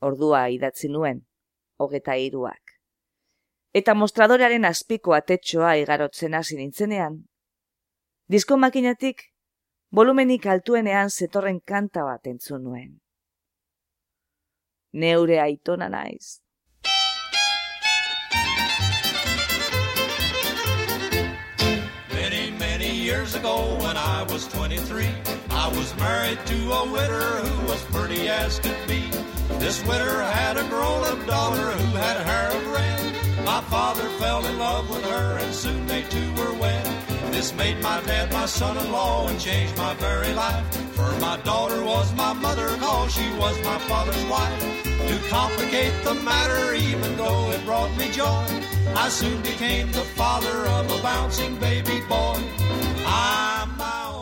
ordua 0.00 0.44
idatzi 0.56 0.88
nuen, 0.88 1.24
hogeta 1.82 2.14
hiruak. 2.14 2.76
Eta 3.74 3.96
mostradorearen 3.98 4.64
azpiko 4.64 5.16
atetxoa 5.18 5.74
igarotzen 5.82 6.38
hasi 6.38 6.60
nintzenean, 6.60 7.18
disko 8.30 8.56
makinatik 8.56 9.26
volumenik 9.90 10.46
altuenean 10.46 11.10
zetorren 11.10 11.60
kanta 11.60 12.04
bat 12.04 12.26
entzun 12.26 12.62
nuen. 12.62 13.00
Neure 14.92 15.40
aitona 15.40 15.88
naiz. 15.88 16.45
Years 23.26 23.34
ago 23.34 23.76
when 23.80 23.96
I 23.96 24.22
was 24.30 24.46
23 24.48 25.08
I 25.50 25.68
was 25.70 25.96
married 25.96 26.38
to 26.46 26.72
a 26.72 26.92
widow 26.92 27.42
who 27.44 27.66
was 27.66 27.82
pretty 27.86 28.28
as 28.28 28.60
could 28.60 28.78
be. 28.86 29.02
This 29.58 29.84
widow 29.84 30.20
had 30.20 30.56
a 30.56 30.68
grown-up 30.68 31.26
daughter 31.26 31.70
who 31.72 31.96
had 31.96 32.24
hair 32.24 32.50
of 32.56 32.64
red. 32.70 33.44
My 33.44 33.60
father 33.62 34.08
fell 34.20 34.46
in 34.46 34.58
love 34.58 34.88
with 34.88 35.04
her 35.06 35.38
and 35.38 35.52
soon 35.52 35.86
they 35.86 36.02
two 36.02 36.28
were 36.34 36.54
wed. 36.54 36.84
This 37.32 37.52
made 37.54 37.82
my 37.82 38.00
dad 38.02 38.32
my 38.32 38.46
son-in-law 38.46 39.26
and 39.28 39.40
changed 39.40 39.76
my 39.76 39.94
very 39.94 40.32
life. 40.32 40.64
For 40.94 41.10
my 41.18 41.36
daughter 41.38 41.82
was 41.82 42.14
my 42.14 42.32
mother 42.32 42.68
cause 42.78 43.12
she 43.12 43.28
was 43.40 43.56
my 43.64 43.78
father's 43.90 44.24
wife. 44.26 44.62
To 45.08 45.18
complicate 45.28 45.94
the 46.04 46.14
matter 46.14 46.74
even 46.74 47.16
though 47.16 47.50
it 47.50 47.64
brought 47.64 47.92
me 47.96 48.08
joy, 48.10 48.46
I 48.94 49.08
soon 49.08 49.42
became 49.42 49.90
the 49.90 50.06
father 50.20 50.58
of 50.76 50.84
a 50.92 51.02
bouncing 51.02 51.56
baby 51.56 52.00
boy. 52.08 52.85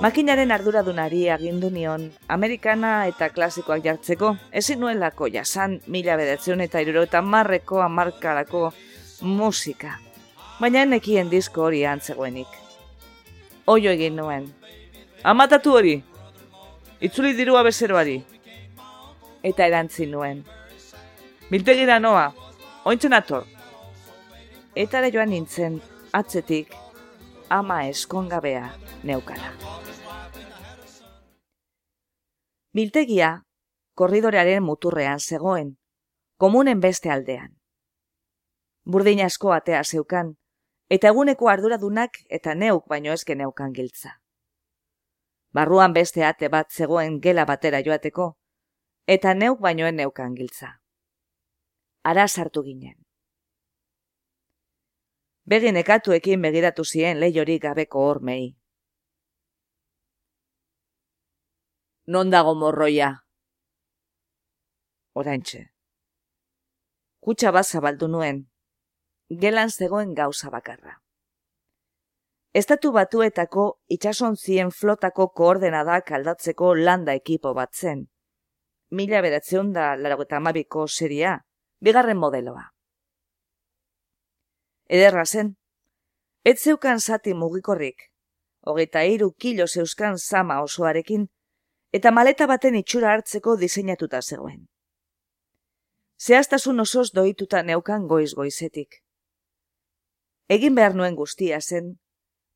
Makinaren 0.04 0.50
arduradunari 0.52 1.30
agindu 1.32 1.70
nion, 1.72 2.02
Amerikana 2.28 3.06
eta 3.08 3.30
klasikoak 3.32 3.80
jartzeko, 3.86 4.34
ezin 4.52 4.82
nuelako 4.82 5.30
jasan 5.32 5.78
mila 5.86 6.18
bedatzen 6.20 6.60
eta 6.60 6.82
iruro 6.84 7.06
eta 7.06 7.22
marreko 7.22 7.80
amarkalako 7.80 8.66
musika. 9.22 9.94
Baina 10.60 10.84
nekien 10.84 11.30
disko 11.32 11.64
hori 11.70 11.80
antzegoenik. 11.88 12.60
Oio 13.66 13.94
egin 13.96 14.20
nuen. 14.20 14.50
Amatatu 15.24 15.72
hori! 15.78 15.96
Itzuli 17.00 17.32
dirua 17.38 17.64
bezeroari. 17.64 18.18
Eta 19.42 19.66
erantzin 19.72 20.12
nuen. 20.12 20.44
Miltegira 21.48 21.96
noa, 21.98 22.28
ointzen 22.84 23.16
ator. 23.16 23.48
Eta 24.76 25.00
joan 25.08 25.30
nintzen, 25.32 25.80
atzetik, 26.12 26.76
ama 27.54 27.82
eskongabea 27.86 28.70
neukara. 29.02 29.52
Biltegia, 32.74 33.42
korridorearen 33.94 34.62
muturrean 34.62 35.20
zegoen, 35.20 35.76
komunen 36.36 36.80
beste 36.80 37.10
aldean. 37.10 37.52
Burdin 38.90 39.22
asko 39.24 39.52
atea 39.54 39.84
zeukan, 39.84 40.34
eta 40.90 41.12
eguneko 41.14 41.48
arduradunak 41.52 42.18
eta 42.28 42.54
neuk 42.54 42.88
baino 42.90 43.14
ezke 43.14 43.38
neukan 43.38 43.72
giltza. 43.72 44.16
Barruan 45.54 45.94
beste 45.94 46.24
ate 46.26 46.50
bat 46.50 46.74
zegoen 46.74 47.20
gela 47.22 47.46
batera 47.46 47.84
joateko, 47.86 48.32
eta 49.06 49.34
neuk 49.34 49.62
bainoen 49.62 49.96
neukan 50.02 50.34
giltza. 50.34 50.74
Ara 52.02 52.26
sartu 52.28 52.66
ginen. 52.66 52.98
Begin 55.46 55.76
ekatuekin 55.76 56.42
begiratu 56.42 56.84
zien 56.84 57.20
lehiori 57.20 57.58
gabeko 57.58 58.06
hormei. 58.08 58.54
non 62.06 62.30
dago 62.30 62.54
morroia? 62.54 63.24
Oraintxe. 65.14 65.60
Kutsa 67.24 67.52
bat 67.56 67.66
zabaldu 67.66 68.08
nuen, 68.08 68.42
gelan 69.40 69.70
zegoen 69.70 70.12
gauza 70.14 70.50
bakarra. 70.50 70.98
Estatu 72.54 72.92
batuetako 72.92 73.64
itxasontzien 73.96 74.70
flotako 74.70 75.28
koordenadak 75.40 76.12
aldatzeko 76.18 76.74
landa 76.74 77.14
ekipo 77.14 77.54
bat 77.54 77.72
zen. 77.72 78.04
Mila 78.90 79.22
beratzeun 79.24 79.72
da 79.72 79.94
laragota 79.96 80.36
amabiko 80.36 80.86
seria, 80.86 81.38
bigarren 81.80 82.20
modeloa. 82.20 82.73
Ederra 84.88 85.24
zen, 85.24 85.54
ez 86.44 86.58
zeukan 86.60 87.00
zati 87.00 87.34
mugikorrik, 87.34 88.10
hogeita 88.66 89.02
iru 89.02 89.32
kilo 89.32 89.66
zeuskan 89.66 90.18
zama 90.18 90.60
osoarekin, 90.62 91.26
eta 91.92 92.10
maleta 92.10 92.46
baten 92.46 92.74
itxura 92.74 93.12
hartzeko 93.12 93.56
diseinatuta 93.56 94.20
zegoen. 94.22 94.66
Zehaztasun 96.20 96.80
osoz 96.80 97.10
doituta 97.14 97.62
neukan 97.62 98.06
goiz 98.06 98.34
goizetik. 98.34 99.00
Egin 100.48 100.74
behar 100.74 100.94
nuen 100.94 101.16
guztia 101.16 101.60
zen, 101.60 101.94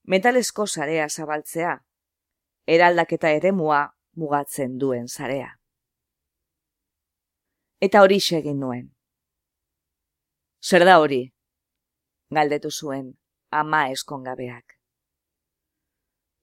metalesko 0.05 0.66
sarea 0.66 1.09
zabaltzea, 1.09 1.79
eraldaketa 2.66 3.31
eremua 3.31 3.87
mugatzen 4.16 4.76
duen 4.79 5.09
sarea. 5.09 5.55
Eta 7.81 8.03
hori 8.03 8.18
egin 8.18 8.61
nuen. 8.61 8.89
Zer 10.61 10.85
da 10.85 10.99
hori? 10.99 11.22
Galdetu 12.31 12.70
zuen, 12.70 13.14
ama 13.51 13.89
eskongabeak. 13.91 14.76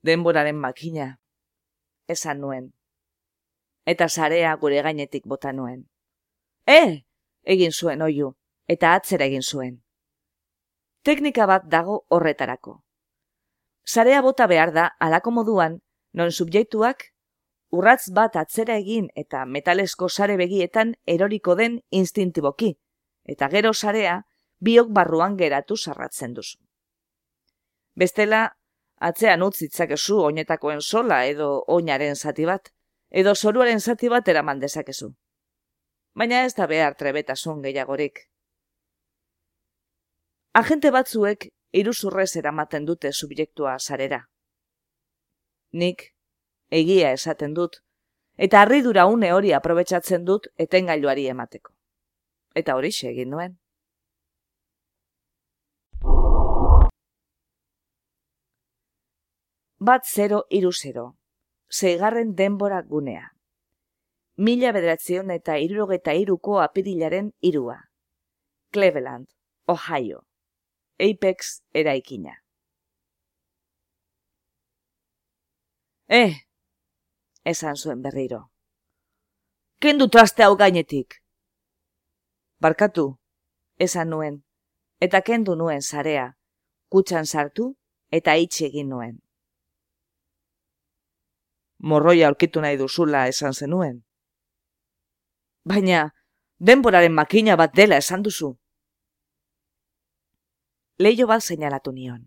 Denboraren 0.06 0.58
makina, 0.58 1.12
esan 2.08 2.42
nuen 2.42 2.76
eta 3.86 4.10
sarea 4.10 4.56
gure 4.56 4.82
gainetik 4.82 5.26
bota 5.26 5.54
nuen. 5.54 5.86
E! 6.68 7.06
egin 7.46 7.72
zuen 7.72 8.02
oiu, 8.02 8.32
eta 8.68 8.96
atzera 8.98 9.26
egin 9.30 9.44
zuen. 9.46 9.82
Teknika 11.06 11.46
bat 11.46 11.68
dago 11.70 12.00
horretarako. 12.10 12.80
Sarea 13.86 14.22
bota 14.26 14.48
behar 14.50 14.74
da 14.74 14.88
alako 15.00 15.32
moduan, 15.32 15.78
non 16.14 16.32
subjektuak 16.32 17.12
urratz 17.70 18.10
bat 18.10 18.36
atzera 18.42 18.80
egin 18.82 19.12
eta 19.14 19.46
metalesko 19.46 20.10
sare 20.10 20.38
begietan 20.42 20.96
eroriko 21.06 21.56
den 21.56 21.82
instintiboki, 21.92 22.74
eta 23.24 23.50
gero 23.54 23.74
sarea 23.74 24.24
biok 24.68 24.92
barruan 24.98 25.38
geratu 25.38 25.78
sarratzen 25.78 26.34
duzu. 26.34 26.58
Bestela, 27.96 28.42
atzean 29.10 29.44
utzitzakezu 29.44 30.20
oinetakoen 30.30 30.82
sola 30.82 31.24
edo 31.32 31.50
oinaren 31.78 32.16
zati 32.16 32.46
bat, 32.50 32.72
edo 33.10 33.36
zoruaren 33.36 33.80
zati 33.80 34.10
bat 34.10 34.28
eraman 34.28 34.60
dezakezu. 34.60 35.12
Baina 36.16 36.44
ez 36.46 36.54
da 36.56 36.68
behar 36.68 36.96
trebetasun 36.96 37.62
gehiagorik. 37.64 38.22
Agente 40.56 40.92
batzuek 40.96 41.50
iruzurrez 41.76 42.36
eramaten 42.40 42.86
dute 42.88 43.12
subjektua 43.12 43.76
sarera. 43.80 44.22
Nik, 45.76 46.06
egia 46.72 47.12
esaten 47.12 47.54
dut, 47.54 47.82
eta 48.48 48.62
harridura 48.62 49.06
une 49.12 49.34
hori 49.36 49.52
aprobetsatzen 49.58 50.24
dut 50.26 50.48
etengailuari 50.68 51.28
emateko. 51.34 51.74
Eta 52.56 52.76
hori 52.80 52.92
egin 53.12 53.30
nuen. 53.36 53.58
Bat 59.86 60.06
0 60.08 60.38
iru 60.50 60.72
0. 60.74 61.02
Zeigarren 61.70 62.32
denbora 62.38 62.80
gunea. 62.82 63.26
Mila 64.46 64.72
bederatzion 64.74 65.34
eta 65.34 65.58
irurogeta 65.62 66.16
iruko 66.18 66.56
apirilaren 66.62 67.28
irua. 67.50 67.76
Cleveland, 68.74 69.28
Ohio. 69.74 70.24
Apex 71.08 71.52
eraikina. 71.82 72.34
Eh, 76.08 76.34
esan 77.44 77.76
zuen 77.76 78.02
berriro. 78.02 78.40
Kendu 79.80 80.08
traste 80.10 80.48
hau 80.48 80.56
gainetik. 80.64 81.20
Barkatu, 82.60 83.06
esan 83.78 84.10
nuen, 84.16 84.42
eta 85.00 85.22
kendu 85.22 85.56
nuen 85.56 85.86
zarea, 85.86 86.26
kutsan 86.90 87.30
sartu 87.30 87.70
eta 88.10 88.36
itxe 88.48 88.66
egin 88.72 88.90
nuen. 88.90 89.25
Morroia 91.86 92.28
aurkitu 92.28 92.62
nahi 92.66 92.78
duzula 92.82 93.28
esan 93.32 93.54
zenuen. 93.54 94.00
Baina, 95.66 96.06
denboraren 96.60 97.14
makina 97.14 97.58
bat 97.62 97.76
dela 97.78 98.00
esan 98.02 98.24
duzu. 98.26 98.56
Leio 100.98 101.28
bat 101.28 101.44
seinalatu 101.44 101.92
nion. 101.92 102.24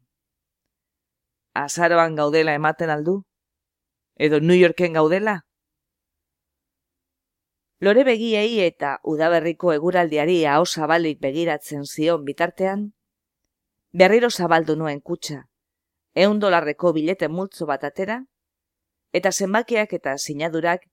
Azaroan 1.54 2.14
gaudela 2.14 2.54
ematen 2.54 2.90
aldu? 2.94 3.22
edo 4.18 4.40
New 4.40 4.58
Yorken 4.58 4.92
gaudela? 4.92 5.44
Lore 7.80 8.02
begiei 8.02 8.58
eta 8.64 8.96
udaberriko 9.06 9.70
eguraldiari 9.72 10.40
hau 10.50 10.64
zabalik 10.66 11.20
begiratzen 11.22 11.84
zion 11.86 12.24
bitartean, 12.26 12.88
berriro 13.92 14.30
zabaldu 14.30 14.74
nuen 14.76 15.00
kutsa, 15.00 15.44
eun 16.14 16.42
dolarreko 16.42 16.92
bilete 16.92 17.28
multzo 17.28 17.68
bat 17.70 17.86
atera, 17.86 18.18
eta 19.12 19.32
zenbakiak 19.32 19.92
eta 19.92 20.16
sinadurak 20.18 20.86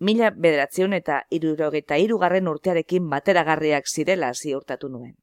mila 0.00 0.30
bederatzion 0.30 0.92
eta 0.92 1.22
irurogeta 1.30 1.96
irugarren 1.96 2.48
urtearekin 2.48 3.08
bateragarriak 3.10 3.86
zirela 3.86 4.32
ziurtatu 4.34 4.88
nuen. 4.88 5.14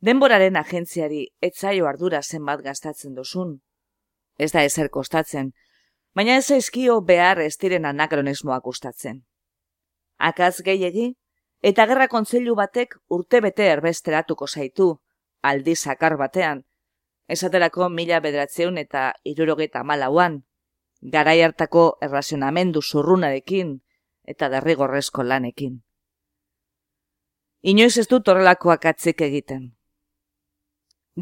Denboraren 0.00 0.56
agentziari 0.56 1.22
etzaio 1.48 1.86
ardura 1.86 2.22
zenbat 2.22 2.62
gastatzen 2.64 3.14
duzun. 3.14 3.60
Ez 4.38 4.50
da 4.52 4.62
ezer 4.62 4.90
kostatzen, 4.92 5.52
baina 6.14 6.36
ez 6.36 6.46
zaizkio 6.46 7.00
behar 7.00 7.40
ez 7.40 7.56
diren 7.60 7.84
anakronismoak 7.88 8.64
gustatzen. 8.64 9.22
Akaz 10.18 10.62
gehiegi, 10.64 11.14
eta 11.62 11.86
gerra 11.86 12.08
kontzeilu 12.08 12.54
batek 12.56 12.96
urte 13.08 13.40
bete 13.40 13.68
erbesteratuko 13.72 14.46
zaitu, 14.46 14.90
aldi 15.42 15.76
sakar 15.76 16.16
batean, 16.16 16.64
esaterako 17.28 17.88
mila 17.88 18.20
bedratzeun 18.20 18.78
eta 18.78 19.12
irurogeta 19.24 19.82
malauan, 19.84 20.42
garai 21.12 21.40
hartako 21.42 21.98
errazionamendu 22.02 22.82
zurrunarekin 22.82 23.76
eta 24.32 24.48
derrigorrezko 24.50 25.22
lanekin. 25.22 25.82
Inoiz 27.62 27.96
ez 27.98 28.06
dut 28.10 28.28
horrelakoak 28.28 28.84
atzik 28.90 29.22
egiten. 29.26 29.68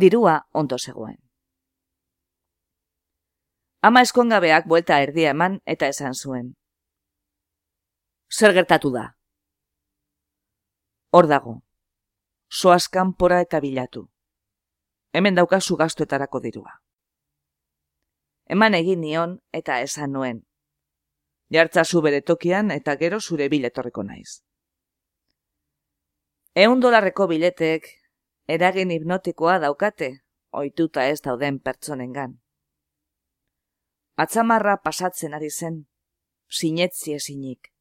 Dirua 0.00 0.40
ondo 0.52 0.78
zegoen. 0.78 1.18
Ama 3.84 4.00
eskongabeak 4.00 4.66
buelta 4.68 5.00
erdia 5.04 5.34
eman 5.36 5.60
eta 5.66 5.88
esan 5.92 6.14
zuen. 6.14 6.54
Zer 8.32 8.54
gertatu 8.56 8.90
da? 8.94 9.04
Hor 11.12 11.28
dago. 11.28 11.58
Soazkan 12.48 13.12
pora 13.14 13.42
eta 13.44 13.60
bilatu. 13.60 14.08
Hemen 15.12 15.36
daukazu 15.36 15.76
gastuetarako 15.76 16.40
dirua. 16.40 16.83
Eman 18.46 18.74
egin 18.74 19.00
nion 19.00 19.38
eta 19.52 19.80
esan 19.80 20.12
nuen. 20.12 20.42
Jartza 21.52 21.84
zu 21.84 22.02
bere 22.02 22.20
tokian 22.20 22.70
eta 22.70 22.96
gero 23.00 23.20
zure 23.20 23.48
biletorreko 23.48 24.02
naiz. 24.02 24.42
Eun 26.54 26.80
dolarreko 26.80 27.26
biletek 27.26 27.88
eragin 28.46 28.90
hipnotikoa 28.90 29.58
daukate, 29.58 30.10
ohituta 30.52 31.06
ez 31.08 31.20
dauden 31.24 31.58
pertsonengan. 31.58 32.36
Atzamarra 34.16 34.76
pasatzen 34.82 35.34
ari 35.34 35.50
zen, 35.50 35.80
sinetzi 36.48 37.14
ezinik. 37.14 37.72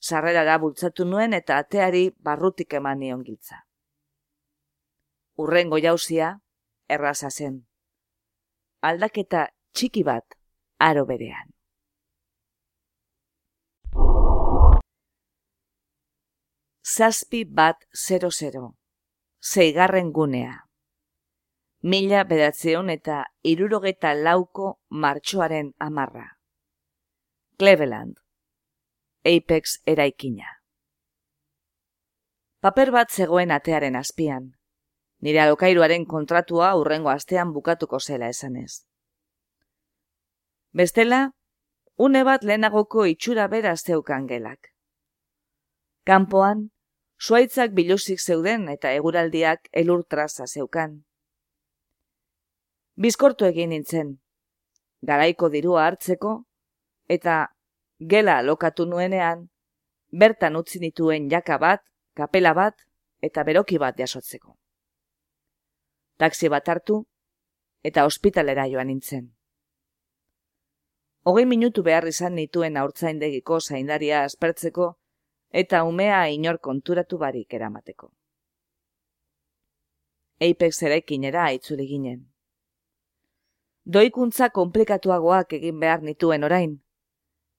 Sarrerara 0.00 0.56
bultzatu 0.62 1.04
nuen 1.04 1.34
eta 1.34 1.58
ateari 1.58 2.06
barrutik 2.28 2.72
eman 2.78 2.98
nion 2.98 3.24
giltza. 3.24 3.64
Urrengo 5.36 5.80
jauzia, 5.82 6.30
erraza 6.88 7.30
zen. 7.30 7.66
Aldaketa 8.80 9.48
txiki 9.74 10.04
bat, 10.06 10.38
aro 10.78 11.04
berean. 11.06 11.50
Zazpi 16.84 17.44
bat 17.44 17.88
00. 18.06 18.68
Zeigarren 19.40 20.12
gunea 20.12 20.64
mila 21.84 22.22
bedatzeon 22.24 22.88
eta 22.92 23.16
irurogeta 23.44 24.14
lauko 24.16 24.68
martxoaren 24.88 25.74
amarra. 25.86 26.24
Cleveland, 27.60 28.16
Apex 29.32 29.74
eraikina. 29.92 30.48
Paper 32.64 32.90
bat 32.94 33.12
zegoen 33.12 33.52
atearen 33.52 34.00
azpian, 34.00 34.48
nire 35.20 35.42
alokairuaren 35.44 36.08
kontratua 36.08 36.72
urrengo 36.80 37.12
astean 37.12 37.52
bukatuko 37.52 38.00
zela 38.00 38.32
esanez. 38.32 38.86
Bestela, 40.74 41.22
une 41.96 42.24
bat 42.24 42.42
lehenagoko 42.42 43.06
itxura 43.06 43.48
bera 43.48 43.76
zeukan 43.76 44.26
gelak. 44.26 44.74
Kanpoan, 46.04 46.68
suaitzak 47.18 47.72
biluzik 47.72 48.20
zeuden 48.20 48.68
eta 48.68 48.92
eguraldiak 48.92 49.68
elurtraza 49.72 50.46
zeukan 50.46 51.02
bizkortu 52.96 53.46
egin 53.46 53.72
nintzen, 53.74 54.16
garaiko 55.02 55.50
dirua 55.50 55.86
hartzeko, 55.86 56.34
eta 57.08 57.38
gela 57.98 58.40
lokatu 58.42 58.86
nuenean, 58.86 59.48
bertan 60.12 60.56
utzi 60.56 60.80
nituen 60.80 61.28
jaka 61.30 61.58
bat, 61.58 61.82
kapela 62.14 62.54
bat, 62.54 62.76
eta 63.22 63.44
beroki 63.44 63.78
bat 63.78 63.98
jasotzeko. 63.98 64.56
Taxi 66.18 66.48
bat 66.48 66.68
hartu, 66.68 67.04
eta 67.82 68.04
ospitalera 68.06 68.68
joan 68.70 68.92
nintzen. 68.92 69.32
Hogei 71.24 71.46
minutu 71.46 71.82
behar 71.82 72.06
izan 72.08 72.34
nituen 72.40 72.76
aurtzaindegiko 72.76 73.60
zaindaria 73.60 74.24
aspertzeko, 74.24 74.90
eta 75.62 75.82
umea 75.88 76.20
inor 76.28 76.60
konturatu 76.60 77.18
barik 77.18 77.54
eramateko. 77.54 78.12
Apex 80.50 80.82
eraikinera 80.82 81.50
itzuli 81.56 81.88
ginen 81.88 82.22
doikuntza 83.84 84.48
komplikatuagoak 84.50 85.52
egin 85.52 85.80
behar 85.80 86.02
nituen 86.02 86.44
orain. 86.44 86.78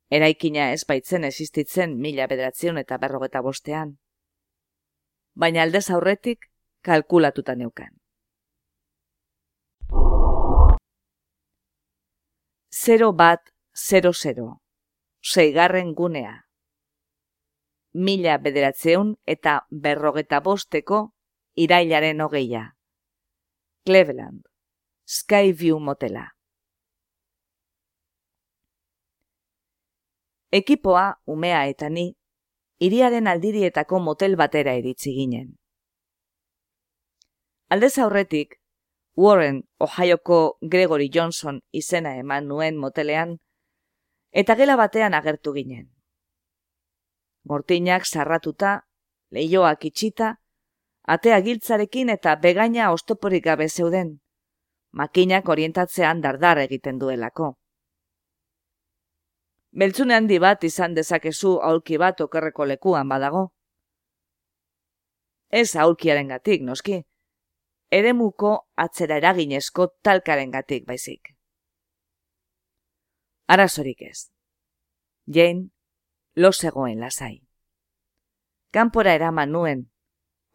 Eraikina 0.09 0.71
ez 0.71 0.85
baitzen 0.85 1.23
existitzen 1.23 1.95
mila 2.01 2.27
bederatzen 2.27 2.77
eta 2.77 2.97
berrogeta 2.97 3.41
bostean. 3.41 3.95
Baina 5.35 5.63
aldez 5.63 5.89
aurretik 5.91 6.49
kalkulatuta 6.81 7.55
neukan. 7.55 7.91
Zero 12.71 13.11
bat, 13.13 13.54
zero 13.75 14.13
zero. 14.13 14.61
Seigarren 15.21 15.93
gunea. 15.93 16.45
Mila 17.93 18.37
bederatzeun 18.37 19.15
eta 19.25 19.65
berrogeta 19.69 20.39
bosteko 20.39 21.11
irailaren 21.55 22.21
hogeia. 22.21 22.75
Cleveland. 23.85 24.43
Skyview 25.05 25.79
motela. 25.79 26.31
Ekipoa, 30.51 31.19
umea 31.25 31.65
eta 31.67 31.89
ni, 31.89 32.15
iriaren 32.79 33.27
aldirietako 33.27 33.99
motel 33.99 34.35
batera 34.39 34.73
eritzi 34.73 35.11
ginen. 35.13 35.57
Aldez 37.69 37.97
aurretik, 37.99 38.55
Warren, 39.17 39.63
Ohioko 39.79 40.57
Gregory 40.61 41.09
Johnson 41.13 41.61
izena 41.71 42.15
eman 42.17 42.47
nuen 42.47 42.77
motelean, 42.77 43.39
eta 44.41 44.55
gela 44.59 44.75
batean 44.75 45.13
agertu 45.15 45.53
ginen. 45.55 45.85
Mortinak 47.47 48.05
sarratuta, 48.05 48.71
leioak 49.31 49.85
itxita, 49.89 50.33
atea 51.15 51.37
giltzarekin 51.45 52.09
eta 52.09 52.33
begaina 52.45 52.91
ostoporik 52.91 53.45
gabe 53.45 53.67
zeuden, 53.69 54.09
makinak 54.91 55.49
orientatzean 55.55 56.23
dardar 56.25 56.59
egiten 56.65 56.99
duelako. 56.99 57.53
Beltzune 59.71 60.15
handi 60.15 60.39
bat 60.39 60.63
izan 60.63 60.93
dezakezu 60.95 61.57
aulki 61.69 61.99
bat 62.01 62.21
okerreko 62.25 62.67
lekuan 62.73 63.09
badago. 63.11 63.45
Ez 65.51 65.75
aulkiaren 65.75 66.31
gatik, 66.31 66.63
noski. 66.63 67.01
Eremuko 67.91 68.53
atzera 68.75 69.17
eraginezko 69.21 69.87
talkaren 70.03 70.51
gatik 70.51 70.87
baizik. 70.87 71.34
Arazorik 73.47 74.01
ez. 74.01 74.31
Jane, 75.27 75.69
lo 76.33 76.51
zegoen 76.51 76.99
lasai. 76.99 77.47
Kanpora 78.73 79.13
eraman 79.13 79.51
nuen, 79.51 79.83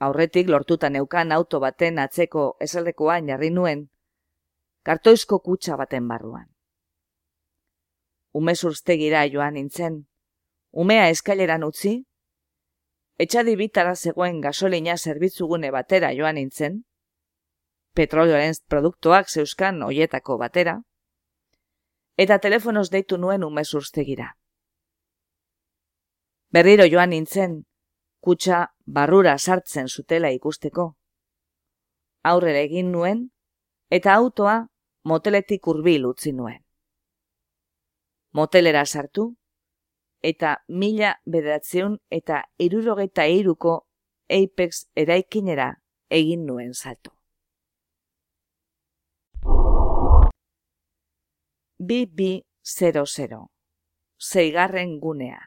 aurretik 0.01 0.49
lortuta 0.49 0.91
neukan 0.91 1.30
auto 1.32 1.61
baten 1.62 2.01
atzeko 2.03 2.57
esaldekoan 2.66 3.30
jarri 3.30 3.51
nuen, 3.55 3.84
kartoizko 4.82 5.38
kutsa 5.38 5.76
baten 5.76 6.09
barruan. 6.09 6.49
Ume 8.32 8.57
zurstegira 8.57 9.22
joan 9.30 9.55
nintzen, 9.55 10.03
umea 10.72 11.09
eskaileran 11.14 11.62
utzi, 11.64 11.95
etxadi 13.22 13.57
bitara 13.57 13.95
zegoen 13.95 14.41
gasolina 14.41 14.99
zerbitzugune 14.99 15.70
batera 15.70 16.11
joan 16.18 16.41
nintzen, 16.43 16.82
petrolioaren 17.95 18.55
produktuak 18.68 19.30
zeuskan 19.30 19.82
hoietako 19.82 20.38
batera, 20.38 20.80
eta 22.21 22.37
telefonoz 22.39 22.91
deitu 22.93 23.16
nuen 23.16 23.45
umezurstegira. 23.45 24.27
Berriro 26.53 26.85
joan 26.93 27.14
nintzen, 27.14 27.53
kutsa 28.21 28.59
barrura 28.85 29.39
sartzen 29.39 29.89
zutela 29.89 30.29
ikusteko. 30.35 30.85
Aurrera 32.31 32.61
egin 32.66 32.91
nuen, 32.93 33.23
eta 33.89 34.12
autoa 34.14 34.57
moteletik 35.09 35.68
urbil 35.73 36.05
utzi 36.11 36.33
nuen. 36.37 36.59
Motelera 38.37 38.85
sartu, 38.85 39.31
eta 40.33 40.59
mila 40.68 41.14
bedatzeun 41.25 41.97
eta 42.11 42.43
irurogeita 42.59 43.25
iruko 43.39 43.79
Apex 44.29 44.85
eraikinera 44.95 45.73
egin 46.11 46.45
nuen 46.47 46.75
salto. 46.75 47.20
BB00 51.83 53.49
Zeigarren 54.20 54.99
gunea. 55.01 55.39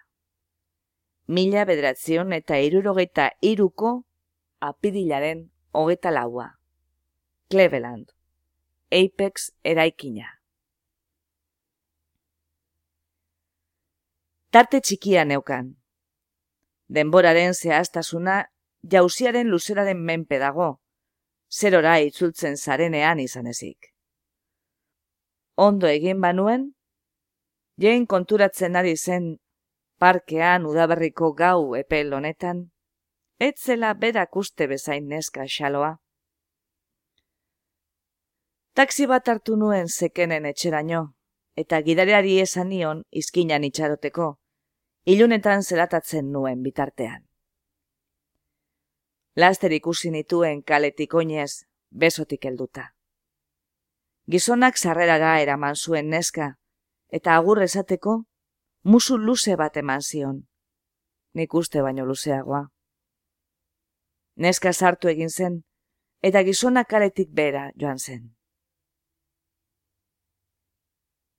Mila 1.28 1.66
bedratzion 1.70 2.34
eta 2.34 2.58
irurogeita 2.58 3.28
iruko 3.50 3.92
apidilaren 4.60 5.44
hogeta 5.78 6.10
laua. 6.10 6.48
Cleveland. 7.54 8.10
Apex 8.90 9.52
eraikina. 9.62 10.26
Tarte 14.50 14.82
txikia 14.82 15.30
neukan. 15.30 15.76
Denboraren 16.90 17.54
zehaztasuna 17.54 18.42
jauziaren 18.90 19.54
luzeraren 19.54 20.02
menpe 20.02 20.42
dago, 20.42 20.80
zerora 21.50 22.00
itzultzen 22.02 22.58
zarenean 22.58 23.22
izan 23.22 23.54
ezik 23.54 23.93
ondo 25.56 25.88
egin 25.88 26.22
banuen, 26.22 26.74
jein 27.78 28.06
konturatzen 28.06 28.76
ari 28.76 28.96
zen 28.98 29.38
parkean 30.00 30.66
udaberriko 30.66 31.34
gau 31.34 31.76
epel 31.76 32.14
honetan, 32.14 32.70
etzela 33.40 33.94
berak 33.94 34.36
uste 34.36 34.68
bezain 34.68 35.08
neska 35.08 35.46
xaloa. 35.48 35.98
Taxi 38.74 39.06
bat 39.06 39.28
hartu 39.30 39.56
nuen 39.56 39.88
zekenen 39.88 40.46
etxeraino, 40.50 41.04
eta 41.56 41.82
gidareari 41.86 42.40
esan 42.42 42.70
nion 42.70 43.04
izkinan 43.12 43.64
itxaroteko, 43.64 44.32
ilunetan 45.06 45.62
zelatatzen 45.62 46.32
nuen 46.32 46.64
bitartean. 46.64 47.22
Laster 49.36 49.72
ikusi 49.74 50.10
nituen 50.14 50.62
kaletik 50.64 51.14
oinez, 51.14 51.66
besotik 51.90 52.46
helduta. 52.46 52.94
Gizonak 54.32 54.78
sarreraga 54.78 55.40
eraman 55.42 55.76
zuen 55.76 56.08
neska, 56.10 56.54
eta 57.12 57.36
agur 57.36 57.60
esateko, 57.64 58.22
musu 58.84 59.18
luze 59.18 59.58
bat 59.60 59.76
eman 59.78 60.02
zion. 60.02 60.38
Nik 61.34 61.54
uste 61.54 61.82
baino 61.82 62.06
luzeagoa. 62.06 62.62
Neska 64.36 64.72
sartu 64.74 65.12
egin 65.12 65.30
zen, 65.30 65.60
eta 66.22 66.44
gizonak 66.44 66.88
kaletik 66.88 67.34
bera 67.36 67.66
joan 67.76 68.00
zen. 68.00 68.24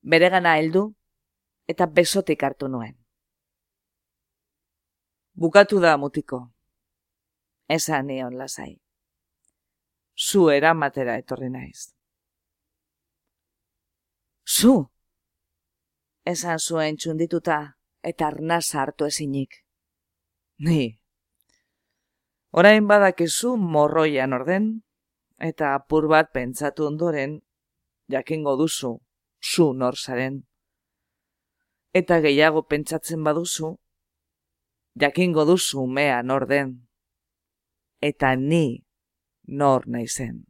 Beregana 0.02 0.58
heldu, 0.60 0.84
eta 1.66 1.86
besotik 1.86 2.44
hartu 2.44 2.68
nuen. 2.68 2.94
Bukatu 5.34 5.80
da 5.80 5.96
mutiko. 5.96 6.50
Esan 7.66 8.06
nion 8.06 8.36
lasai. 8.36 8.76
Zu 10.14 10.50
eramatera 10.52 11.16
etorri 11.18 11.48
naiz. 11.50 11.94
Zu! 14.44 14.74
Esan 16.24 16.58
zuen 16.58 16.96
txundituta 16.96 17.58
eta 18.04 18.26
arnaz 18.28 18.74
hartu 18.74 19.08
ezinik. 19.08 19.64
Ni. 20.58 21.00
Orain 22.52 22.86
badakizu 22.86 23.56
morroian 23.56 24.32
orden, 24.32 24.68
eta 25.40 25.74
apur 25.74 26.06
bat 26.08 26.30
pentsatu 26.32 26.86
ondoren, 26.86 27.40
jakingo 28.08 28.54
duzu, 28.60 28.92
zu 29.40 29.72
norzaren. 29.72 30.44
Eta 31.94 32.20
gehiago 32.20 32.62
pentsatzen 32.68 33.24
baduzu, 33.24 33.74
jakingo 35.00 35.44
duzu 35.44 35.86
mea 35.86 36.22
norden. 36.22 36.76
Eta 38.00 38.34
ni 38.36 38.84
nor 39.46 39.88
naizen. 39.88 40.44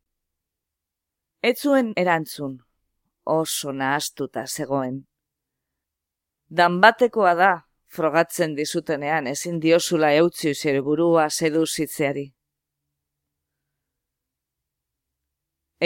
Ez 1.42 1.59
zuen 1.61 1.92
erantzun, 1.97 2.59
oso 3.25 3.72
nahaztuta 3.72 4.45
zegoen. 4.47 5.05
Danbatekoa 6.49 7.35
da, 7.35 7.53
frogatzen 7.87 8.55
dizutenean 8.57 9.27
ezin 9.27 9.61
diosula 9.61 10.12
eutzi 10.12 10.55
zer 10.55 10.81
burua 10.83 11.29
seduzitzeari. 11.31 12.27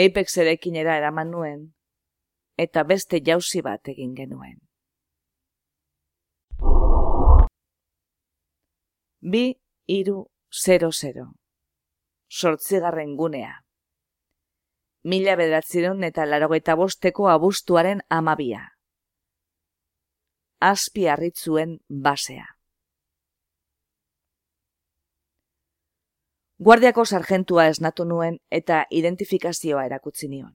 Apex 0.05 0.37
erekinera 0.37 0.97
eraman 0.97 1.31
nuen, 1.31 1.61
eta 2.57 2.83
beste 2.83 3.21
jauzi 3.25 3.61
bat 3.61 3.87
egin 3.93 4.13
genuen. 4.15 4.59
Bi, 9.21 9.43
iru, 9.87 10.19
zero, 10.65 10.91
zero. 10.91 11.25
Sortzigarren 12.29 13.15
gunea 13.17 13.57
mila 15.09 15.35
bedatzireun 15.39 16.03
eta 16.05 16.25
larogeita 16.29 16.75
bosteko 16.77 17.29
abustuaren 17.33 18.01
amabia. 18.17 18.61
Azpi 20.59 21.07
harritzuen 21.07 21.77
basea. 21.89 22.47
Guardiako 26.67 27.05
sargentua 27.05 27.67
esnatu 27.71 28.05
nuen 28.05 28.39
eta 28.51 28.83
identifikazioa 29.01 29.85
erakutsi 29.89 30.27
nion. 30.27 30.51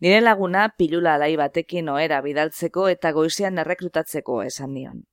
Nire 0.00 0.20
laguna 0.20 0.64
pilula 0.76 1.14
alai 1.14 1.36
batekin 1.36 1.88
oera 1.92 2.18
bidaltzeko 2.24 2.88
eta 2.88 3.12
goizean 3.12 3.62
errekrutatzeko 3.62 4.40
esan 4.42 4.74
nion. 4.74 5.04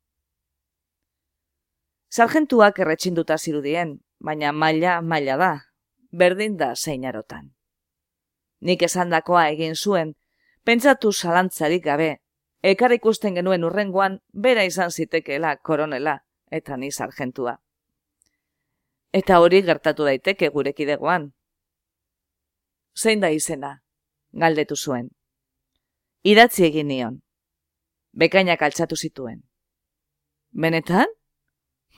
Sargentuak 2.09 2.79
erretxinduta 2.79 3.37
zirudien, 3.37 3.99
baina 4.23 4.53
maila 4.63 5.01
maila 5.01 5.37
da, 5.43 5.51
berdin 6.23 6.57
da 6.57 6.73
zeinarotan. 6.75 7.56
Nik 8.59 8.81
esandakoa 8.83 9.47
egin 9.53 9.75
zuen, 9.75 10.13
pentsatu 10.65 11.11
zalantzarik 11.11 11.83
gabe, 11.83 12.09
ekar 12.63 12.93
ikusten 12.95 13.37
genuen 13.37 13.63
urrengoan, 13.63 14.19
bera 14.33 14.63
izan 14.65 14.91
zitekeela 14.91 15.55
koronela, 15.57 16.17
eta 16.51 16.77
ni 16.77 16.91
sargentua. 16.91 17.57
Eta 19.13 19.39
hori 19.39 19.61
gertatu 19.61 20.05
daiteke 20.05 20.49
gurekidegoan. 20.49 21.31
Zein 22.97 23.21
da 23.21 23.29
izena, 23.29 23.77
galdetu 24.33 24.75
zuen. 24.75 25.09
Idatzi 26.23 26.65
egin 26.65 26.87
nion. 26.87 27.21
Bekainak 28.17 28.61
altzatu 28.61 28.97
zituen. 28.97 29.43
Benetan? 30.51 31.13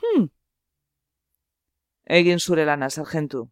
Hmm. 0.01 0.28
Egin 2.20 2.39
zure 2.39 2.66
lana, 2.66 2.89
sargentu 2.89 3.47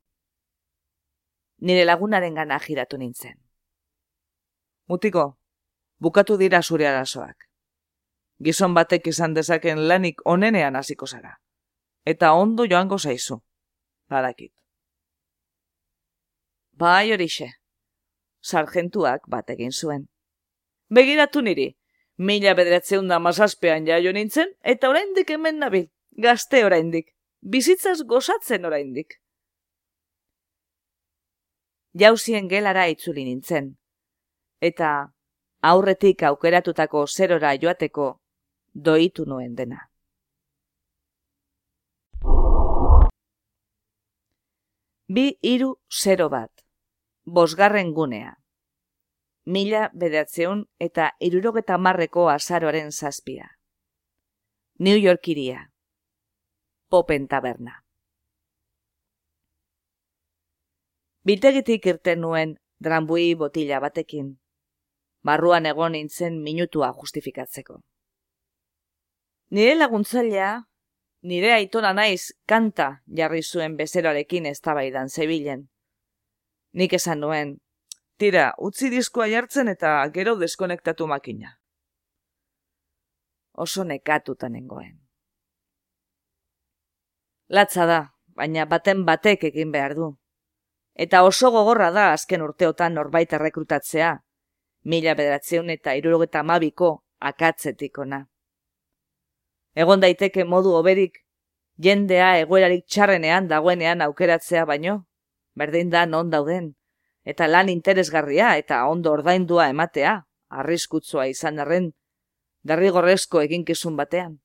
nire 1.60 1.86
lagunaren 1.86 2.36
gana 2.36 2.60
giratu 2.60 2.98
nintzen. 2.98 3.36
Mutiko, 4.88 5.38
bukatu 6.00 6.38
dira 6.38 6.62
zure 6.62 6.88
arazoak. 6.88 7.48
gizon 8.40 8.74
batek 8.74 9.08
izan 9.08 9.34
dezaken 9.34 9.88
lanik 9.88 10.22
onenean 10.26 10.76
hasiko 10.76 11.08
zara. 11.08 11.40
Eta 12.06 12.34
ondo 12.34 12.66
joango 12.70 12.98
zaizu, 12.98 13.40
badakit. 14.10 14.54
Bai 16.72 17.12
horixe, 17.12 17.50
sargentuak 18.42 19.26
bat 19.28 19.50
egin 19.50 19.72
zuen. 19.72 20.08
Begiratu 20.94 21.42
niri, 21.42 21.72
mila 22.18 22.54
bederatzeun 22.54 23.08
da 23.08 23.20
mazazpean 23.20 23.88
jaio 23.88 24.14
nintzen, 24.14 24.54
eta 24.62 24.90
oraindik 24.90 25.30
hemen 25.34 25.60
nabil, 25.60 25.90
gazte 26.12 26.64
oraindik, 26.66 27.10
bizitzaz 27.42 28.04
gozatzen 28.04 28.66
oraindik. 28.66 29.18
Jauzien 32.00 32.48
gelara 32.48 32.86
itzuli 32.92 33.24
nintzen, 33.26 33.72
eta 34.62 34.90
aurretik 35.70 36.24
aukeratutako 36.30 37.06
zerora 37.08 37.54
joateko 37.62 38.10
doitu 38.88 39.26
nuen 39.26 39.56
dena. 39.56 39.80
Bi 45.08 45.26
iru 45.42 45.72
zero 46.04 46.30
bat, 46.30 46.52
bosgarren 47.26 47.94
gunea. 47.94 48.36
Mila 49.46 49.88
bedatzeun 49.94 50.66
eta 50.90 51.10
irurogeta 51.24 51.78
marreko 51.78 52.28
azaroaren 52.30 52.92
zazpia. 52.92 53.48
New 54.80 54.98
York 55.00 55.28
iria. 55.34 55.72
Popen 56.90 57.28
taberna. 57.28 57.87
Bitegitik 61.28 61.86
irten 61.92 62.22
nuen 62.24 62.54
drambui 62.84 63.34
botila 63.36 63.82
batekin. 63.84 64.28
Barruan 65.28 65.66
egon 65.66 65.92
nintzen 65.92 66.36
minutua 66.44 66.94
justifikatzeko. 66.96 67.80
Nire 69.52 69.74
laguntzailea, 69.76 70.52
nire 71.32 71.50
aitona 71.54 71.92
naiz 71.98 72.30
kanta 72.48 72.86
jarri 73.20 73.42
zuen 73.44 73.76
bezeroarekin 73.80 74.46
eztabaidan 74.46 75.10
zebilen. 75.10 75.66
Nik 76.80 76.94
esan 76.94 77.20
nuen, 77.26 77.52
tira, 78.18 78.54
utzi 78.70 78.92
diskoa 78.94 79.28
jartzen 79.32 79.68
eta 79.74 79.92
gero 80.14 80.36
deskonektatu 80.40 81.08
makina. 81.12 81.58
Oso 83.66 83.84
nekatutan 83.84 84.56
nengoen. 84.56 84.96
Latza 87.50 87.90
da, 87.92 88.00
baina 88.40 88.66
baten 88.66 89.04
batek 89.04 89.44
egin 89.52 89.76
behar 89.76 89.98
du. 90.00 90.14
Eta 90.98 91.22
oso 91.24 91.52
gogorra 91.54 91.92
da 91.94 92.12
azken 92.12 92.42
urteotan 92.42 92.96
norbait 92.98 93.34
errekrutatzea, 93.38 94.16
mila 94.90 95.14
bederatzeun 95.20 95.70
eta 95.70 95.94
irurogeta 96.00 96.42
mabiko 96.44 96.90
akatzetik 97.30 98.00
ona. 98.02 98.24
Egon 99.78 100.02
daiteke 100.02 100.46
modu 100.54 100.74
oberik, 100.74 101.20
jendea 101.78 102.32
egoerarik 102.40 102.88
txarrenean 102.90 103.50
dagoenean 103.52 104.02
aukeratzea 104.02 104.66
baino, 104.66 105.04
berdin 105.54 105.94
da 105.94 106.08
non 106.10 106.32
dauden, 106.34 106.72
eta 107.24 107.46
lan 107.48 107.70
interesgarria 107.70 108.56
eta 108.58 108.82
ondo 108.90 109.14
ordaindua 109.14 109.70
ematea, 109.70 110.16
arriskutzua 110.50 111.28
izan 111.30 111.60
arren, 111.60 111.92
derrigorrezko 112.66 113.44
eginkizun 113.46 113.96
batean. 114.02 114.40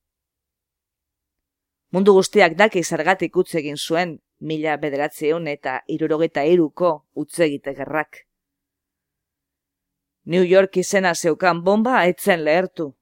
Mundu 1.93 2.13
guztiak 2.13 2.53
daki 2.57 2.83
zergatik 2.83 3.35
utz 3.37 3.55
egin 3.55 3.77
zuen, 3.77 4.19
mila 4.43 4.75
bederatzeun 4.77 5.47
eta 5.47 5.79
irurogeta 5.87 6.43
iruko 6.43 6.93
utz 7.15 7.39
egite 7.47 7.73
gerrak. 7.77 8.25
New 10.25 10.43
York 10.43 10.77
izena 10.77 11.13
zeukan 11.15 11.63
bomba 11.63 12.03
etzen 12.07 12.43
lehertu, 12.43 12.93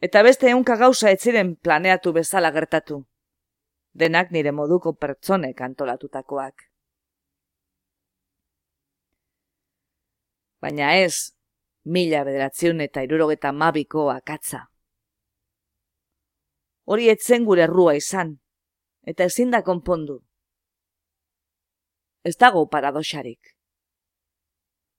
Eta 0.00 0.22
beste 0.22 0.46
eunka 0.54 0.76
gauza 0.78 1.10
etziren 1.10 1.56
planeatu 1.56 2.12
bezala 2.14 2.52
gertatu. 2.54 3.00
Denak 3.98 4.30
nire 4.30 4.52
moduko 4.54 4.92
pertsonek 4.94 5.60
antolatutakoak. 5.66 6.62
Baina 10.62 10.92
ez, 11.02 11.34
mila 11.84 12.22
bederatziun 12.26 12.84
eta 12.86 13.02
irurogeta 13.02 13.52
mabiko 13.52 14.06
akatza. 14.12 14.64
Hori 16.86 17.10
etzen 17.10 17.44
gure 17.44 17.66
errua 17.66 17.94
izan, 17.98 18.36
eta 19.02 19.26
ezin 19.26 19.50
da 19.50 19.64
konpondu. 19.66 20.20
Ez 22.28 22.36
dago 22.36 22.66
paradoxarik. 22.68 23.54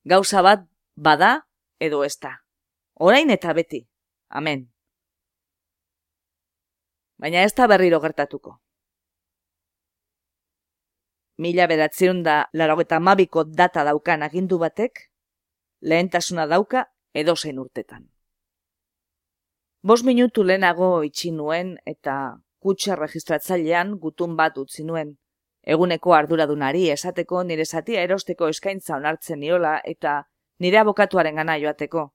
Gauza 0.04 0.42
bat 0.42 0.66
bada 0.96 1.32
edo 1.78 2.02
ez 2.04 2.16
da. 2.18 2.34
Orain 3.08 3.30
eta 3.30 3.54
beti. 3.56 3.84
Amen 4.28 4.68
baina 7.20 7.44
ez 7.44 7.52
da 7.54 7.68
berriro 7.68 8.00
gertatuko. 8.00 8.56
Mila 11.40 11.66
bedatzeun 11.68 12.22
da 12.24 12.36
larogeta 12.52 13.00
mabiko 13.00 13.44
data 13.44 13.84
daukan 13.88 14.24
agindu 14.26 14.58
batek, 14.60 15.06
lehentasuna 15.80 16.46
dauka 16.46 16.84
edozein 17.14 17.58
urtetan. 17.58 18.08
Bos 19.82 20.02
minutu 20.04 20.44
lehenago 20.44 20.90
itxi 21.08 21.32
nuen 21.32 21.76
eta 21.92 22.16
kutsa 22.60 22.96
registratzailean 23.00 23.94
gutun 24.02 24.36
bat 24.36 24.58
utzi 24.60 24.84
nuen. 24.84 25.14
Eguneko 25.66 26.14
arduradunari 26.16 26.88
esateko 26.90 27.42
nire 27.44 27.64
zatia 27.64 28.02
erosteko 28.02 28.48
eskaintza 28.48 28.96
onartzen 28.96 29.40
niola 29.40 29.80
eta 29.84 30.22
nire 30.58 30.78
abokatuaren 30.78 31.36
gana 31.36 31.58
joateko, 31.60 32.06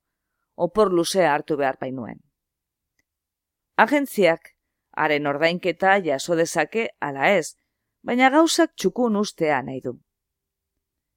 opor 0.56 0.91
luzea 0.93 1.34
hartu 1.34 1.58
behar 1.58 1.78
bainuen. 1.82 2.20
Agentziak 3.78 4.56
haren 4.96 5.28
ordainketa 5.28 6.00
jaso 6.02 6.36
dezake 6.36 6.89
ala 7.00 7.30
ez, 7.38 7.56
baina 8.04 8.30
gauzak 8.30 8.74
txukun 8.76 9.16
ustea 9.22 9.62
nahi 9.62 9.82
du. 9.82 9.98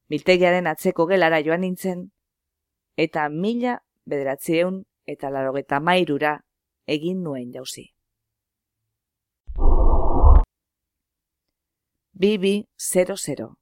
Biltegiaren 0.09 0.67
atzeko 0.67 1.05
gelara 1.05 1.39
joan 1.45 1.61
nintzen, 1.61 2.09
eta 2.97 3.29
mila 3.29 3.77
bederatzieun 4.05 4.83
eta 5.05 5.29
larogeta 5.31 5.79
mairura 5.79 6.39
egin 6.85 7.23
nuen 7.23 7.53
jauzi. 7.53 7.85
Bibi 12.19 12.67
00 12.77 13.55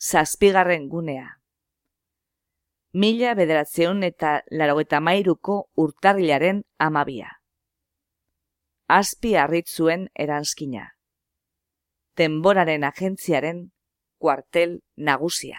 Zazpigarren 0.00 0.88
gunea 0.88 1.40
Mila 2.92 3.34
bederatzeun 3.34 4.04
eta 4.06 4.36
larogeta 4.50 5.00
mairuko 5.00 5.64
urtarrilaren 5.76 6.62
amabia 6.78 7.36
azpi 8.88 9.34
harritzuen 9.34 10.08
eranskina. 10.14 10.92
Tenboraren 12.14 12.84
agentziaren 12.84 13.70
kuartel 14.18 14.78
nagusia. 14.96 15.58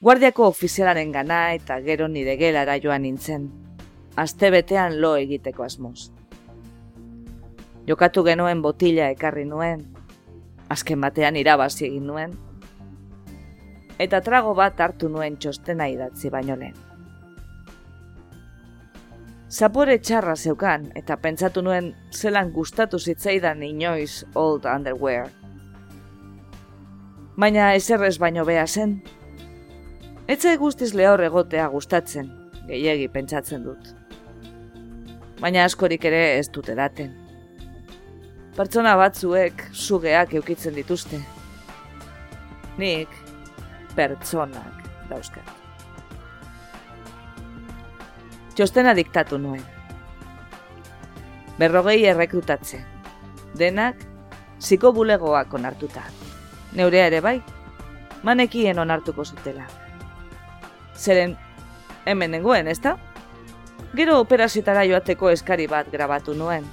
Guardiako 0.00 0.46
ofizialaren 0.46 1.10
gana 1.12 1.40
eta 1.54 1.80
gero 1.82 2.06
nire 2.08 2.36
gelara 2.38 2.78
joan 2.78 3.02
nintzen. 3.02 3.50
Aste 4.16 4.50
betean 4.54 5.00
lo 5.02 5.16
egiteko 5.16 5.64
asmoz. 5.64 6.17
Jokatu 7.88 8.20
genuen 8.20 8.60
botila 8.60 9.06
ekarri 9.14 9.46
nuen, 9.48 9.86
azken 10.68 11.00
batean 11.00 11.38
irabazi 11.40 11.86
egin 11.86 12.04
nuen, 12.06 12.34
eta 13.98 14.20
trago 14.20 14.50
bat 14.54 14.80
hartu 14.84 15.08
nuen 15.08 15.38
txostena 15.40 15.86
idatzi 15.88 16.28
baino 16.28 16.56
lehen. 16.60 16.74
Zapore 19.48 19.94
txarra 20.04 20.34
zeukan, 20.36 20.90
eta 21.00 21.16
pentsatu 21.16 21.62
nuen 21.64 21.94
zelan 22.12 22.50
gustatu 22.52 22.98
zitzaidan 22.98 23.62
inoiz 23.64 24.26
old 24.34 24.66
underwear. 24.68 25.30
Baina 27.40 27.70
ezerrez 27.78 28.18
baino 28.20 28.44
bea 28.44 28.66
zen. 28.66 28.98
Etze 30.28 30.52
guztiz 30.60 30.90
lehor 30.92 31.22
egotea 31.24 31.70
gustatzen, 31.72 32.28
gehiegi 32.66 33.08
pentsatzen 33.08 33.64
dut. 33.64 33.88
Baina 35.40 35.64
askorik 35.64 36.04
ere 36.04 36.20
ez 36.36 36.50
dute 36.52 36.76
daten. 36.76 37.27
Pertsona 38.58 38.96
batzuek 38.98 39.68
sugeak 39.72 40.34
eukitzen 40.34 40.74
dituzte. 40.74 41.22
Nik 42.78 43.14
pertsonak 43.94 44.84
dauzkat. 45.10 45.58
txostena 48.58 48.90
diktatu 48.98 49.36
nuen. 49.38 49.62
Berrogei 51.60 52.00
errekrutatze. 52.10 52.80
Denak, 53.58 54.00
ziko 54.58 54.90
bulegoak 54.96 55.54
onartuta. 55.54 56.02
Neurea 56.74 57.04
ere 57.06 57.20
bai, 57.22 57.36
manekien 58.26 58.82
onartuko 58.82 59.24
zutela. 59.24 59.68
Zeren, 60.96 61.36
hemen 62.04 62.34
nengoen, 62.34 62.66
ezta? 62.74 62.96
Gero 63.94 64.18
operazitara 64.24 64.82
joateko 64.90 65.30
eskari 65.30 65.70
bat 65.70 65.94
grabatu 65.94 66.34
nuen. 66.34 66.66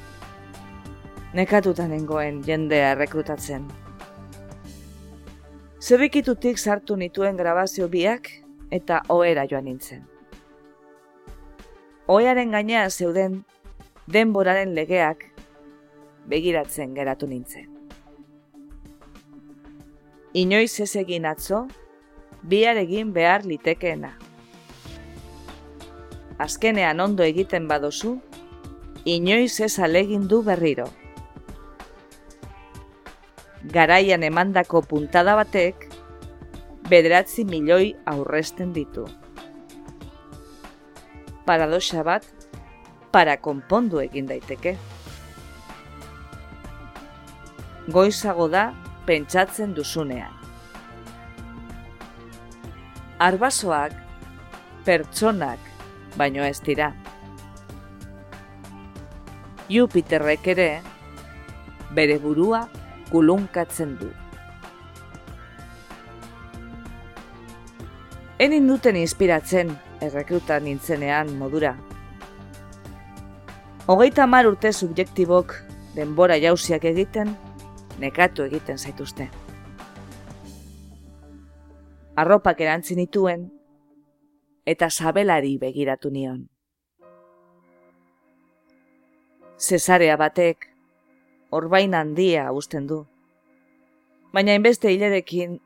Nekatuta 1.35 1.83
nengoen 1.91 2.37
jendea 2.47 2.93
errekrutatzen. 2.93 3.65
Zerrikitutik 5.83 6.55
sartu 6.55 6.95
nituen 6.95 7.35
grabazio 7.35 7.89
biak, 7.91 8.29
eta 8.71 9.01
ohera 9.11 9.43
joan 9.51 9.67
nintzen. 9.67 10.05
Oearen 12.07 12.55
gaina 12.55 12.85
zeuden 12.89 13.41
denboraren 14.07 14.71
legeak 14.79 15.27
begiratzen 16.31 16.95
geratu 16.95 17.27
nintzen. 17.27 17.67
Inoiz 20.33 20.79
ez 20.79 20.91
egin 21.03 21.27
atzo, 21.27 21.65
bihar 22.43 22.79
egin 22.79 23.11
behar 23.11 23.43
litekeena. 23.43 24.15
Azkenean 26.39 26.99
ondo 26.99 27.27
egiten 27.27 27.67
badozu, 27.67 28.21
inoiz 29.03 29.59
ez 29.59 29.75
alegin 29.79 30.29
du 30.31 30.41
berriro. 30.43 30.93
Garaian 33.73 34.23
emandako 34.23 34.81
puntada 34.85 35.33
batek, 35.35 35.87
bederatzi 36.89 37.45
milioi 37.49 37.95
aurresten 38.05 38.73
ditu. 38.75 39.07
Paradoxa 41.45 42.03
bat, 42.05 42.25
para 43.11 43.37
konpondu 43.41 44.01
egin 44.03 44.29
daiteke. 44.29 44.75
Goizago 47.89 48.47
da 48.49 48.67
pentsatzen 49.05 49.73
duzunean. 49.73 50.33
Arbasoak, 53.17 53.93
pertsonak, 54.85 55.59
baino 56.17 56.45
ez 56.45 56.59
dira. 56.61 56.93
Jupiterrek 59.69 60.49
ere, 60.53 60.71
bere 61.97 62.17
burua 62.21 62.67
kulunkatzen 63.11 63.97
du. 63.99 64.09
Enin 68.39 68.67
duten 68.67 68.95
inspiratzen 68.99 69.71
errekruta 70.03 70.59
nintzenean 70.59 71.31
modura. 71.39 71.75
Hogeita 73.87 74.25
mar 74.27 74.47
urte 74.49 74.73
subjektibok 74.73 75.53
denbora 75.95 76.35
jauziak 76.41 76.83
egiten, 76.89 77.31
nekatu 77.99 78.43
egiten 78.43 78.77
zaituzte. 78.77 79.29
Arropak 82.15 82.59
erantzin 82.61 82.99
ituen, 83.03 83.45
eta 84.65 84.89
sabelari 84.89 85.57
begiratu 85.61 86.11
nion. 86.11 86.43
Cesarea 89.55 90.17
batek, 90.19 90.74
orbain 91.55 91.93
handia 91.95 92.49
usten 92.51 92.87
du, 92.87 93.05
baina 94.33 94.55
inbeste 94.57 94.91
hilerekin 94.91 95.59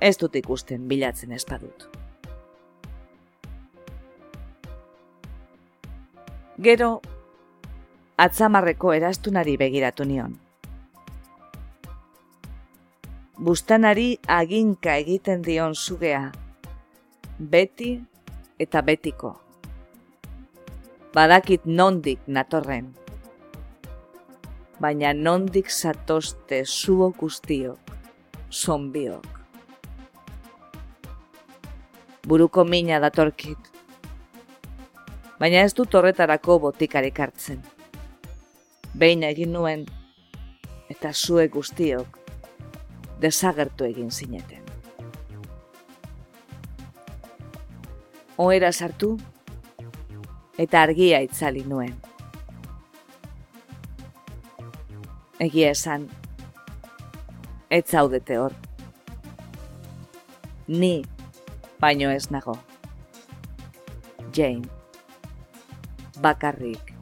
ez 0.00 0.16
dut 0.20 0.36
ikusten 0.40 0.86
bilatzen 0.88 1.32
espadut. 1.36 1.88
Gero, 6.60 7.00
atzamarreko 8.20 8.92
erastunari 8.92 9.56
begiratu 9.60 10.04
nion. 10.04 10.34
Bustanari 13.40 14.08
aginka 14.28 14.98
egiten 15.00 15.40
dion 15.46 15.72
zugea, 15.74 16.26
beti 17.38 17.94
eta 18.60 18.82
betiko. 18.84 19.30
Badakit 21.14 21.64
nondik 21.64 22.20
natorren, 22.28 22.92
baina 24.80 25.12
nondik 25.12 25.70
zatozte 25.70 26.64
zuo 26.64 27.10
guztiok, 27.18 27.94
zonbiok 28.50 29.40
buruko 32.30 32.64
mina 32.64 33.00
datorkit. 33.00 33.58
Baina 35.40 35.64
ez 35.64 35.72
dut 35.74 35.94
horretarako 35.94 36.58
botikarik 36.66 37.18
hartzen. 37.18 37.62
Behin 38.94 39.24
egin 39.26 39.54
nuen, 39.54 39.86
eta 40.92 41.12
zue 41.14 41.48
guztiok, 41.48 42.18
desagertu 43.22 43.88
egin 43.88 44.10
zineten. 44.10 44.62
Oera 48.40 48.72
sartu, 48.72 49.16
eta 50.58 50.82
argia 50.82 51.20
itzali 51.24 51.64
nuen. 51.68 51.96
Egia 55.40 55.70
esan, 55.72 56.02
ez 57.72 57.84
zaudete 57.88 58.36
hor. 58.36 58.52
Ni 60.68 61.00
baino 61.80 62.10
ez 62.12 62.26
nago. 62.28 62.58
Jane, 64.36 64.68
bakarrik, 66.20 66.92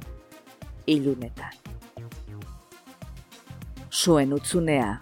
ilunetan. 0.87 1.59
Zuen 3.91 4.33
utzunea, 4.33 4.93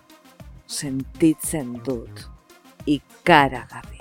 sentitzen 0.67 1.77
dut, 1.85 2.25
ikaragarri. 2.87 3.96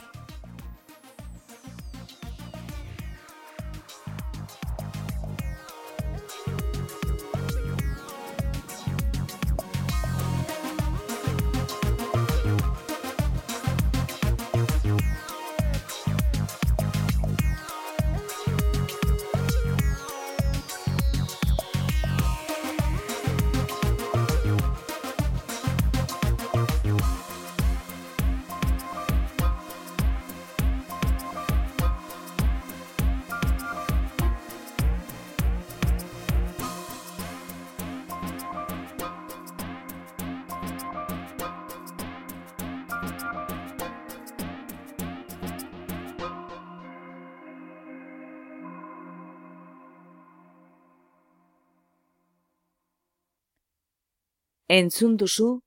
Entzun 54.67 55.17
duzu, 55.17 55.61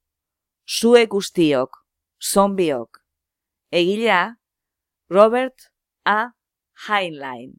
zue 0.66 1.07
guztiok, 1.07 1.84
zombiok. 2.20 3.03
Egilea, 3.70 4.36
Robert 5.11 5.70
A. 6.05 6.32
Heinlein. 6.88 7.53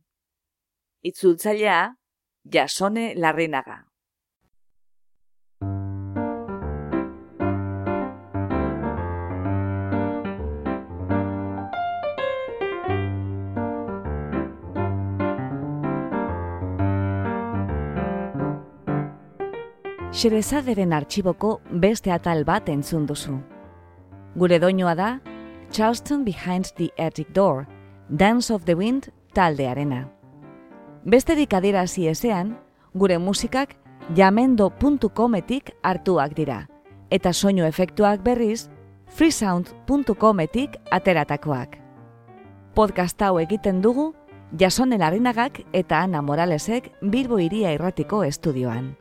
Itzultzailea, 1.03 1.95
Jasone 2.43 3.13
Larrinaga. 3.15 3.88
Xerezaderen 20.19 20.91
artxiboko 20.91 21.61
beste 21.71 22.11
atal 22.11 22.41
bat 22.43 22.65
entzun 22.67 23.05
duzu. 23.07 23.37
Gure 24.35 24.57
doinoa 24.59 24.91
da, 24.99 25.21
Charleston 25.71 26.25
Behind 26.25 26.73
the 26.75 26.89
Attic 26.97 27.31
Door, 27.31 27.67
Dance 28.09 28.53
of 28.53 28.65
the 28.65 28.75
Wind 28.75 29.13
taldearena. 29.31 30.09
Beste 31.05 31.39
dikadirazi 31.39 32.09
ezean, 32.11 32.57
gure 32.93 33.17
musikak 33.17 33.77
jamendo.cometik 34.13 35.71
hartuak 35.83 36.35
dira, 36.35 36.65
eta 37.09 37.31
soinu 37.31 37.63
efektuak 37.63 38.19
berriz 38.19 38.67
freesound.cometik 39.15 40.81
ateratakoak. 40.91 41.79
Podcast 42.75 43.21
hau 43.21 43.37
egiten 43.39 43.79
dugu, 43.81 44.11
Jasone 44.51 44.97
Larrinagak 44.99 45.63
eta 45.71 46.03
Ana 46.03 46.21
Moralesek 46.21 46.91
Bilbo 46.99 47.39
Iria 47.39 47.71
Irratiko 47.71 48.25
estudioan. 48.25 48.97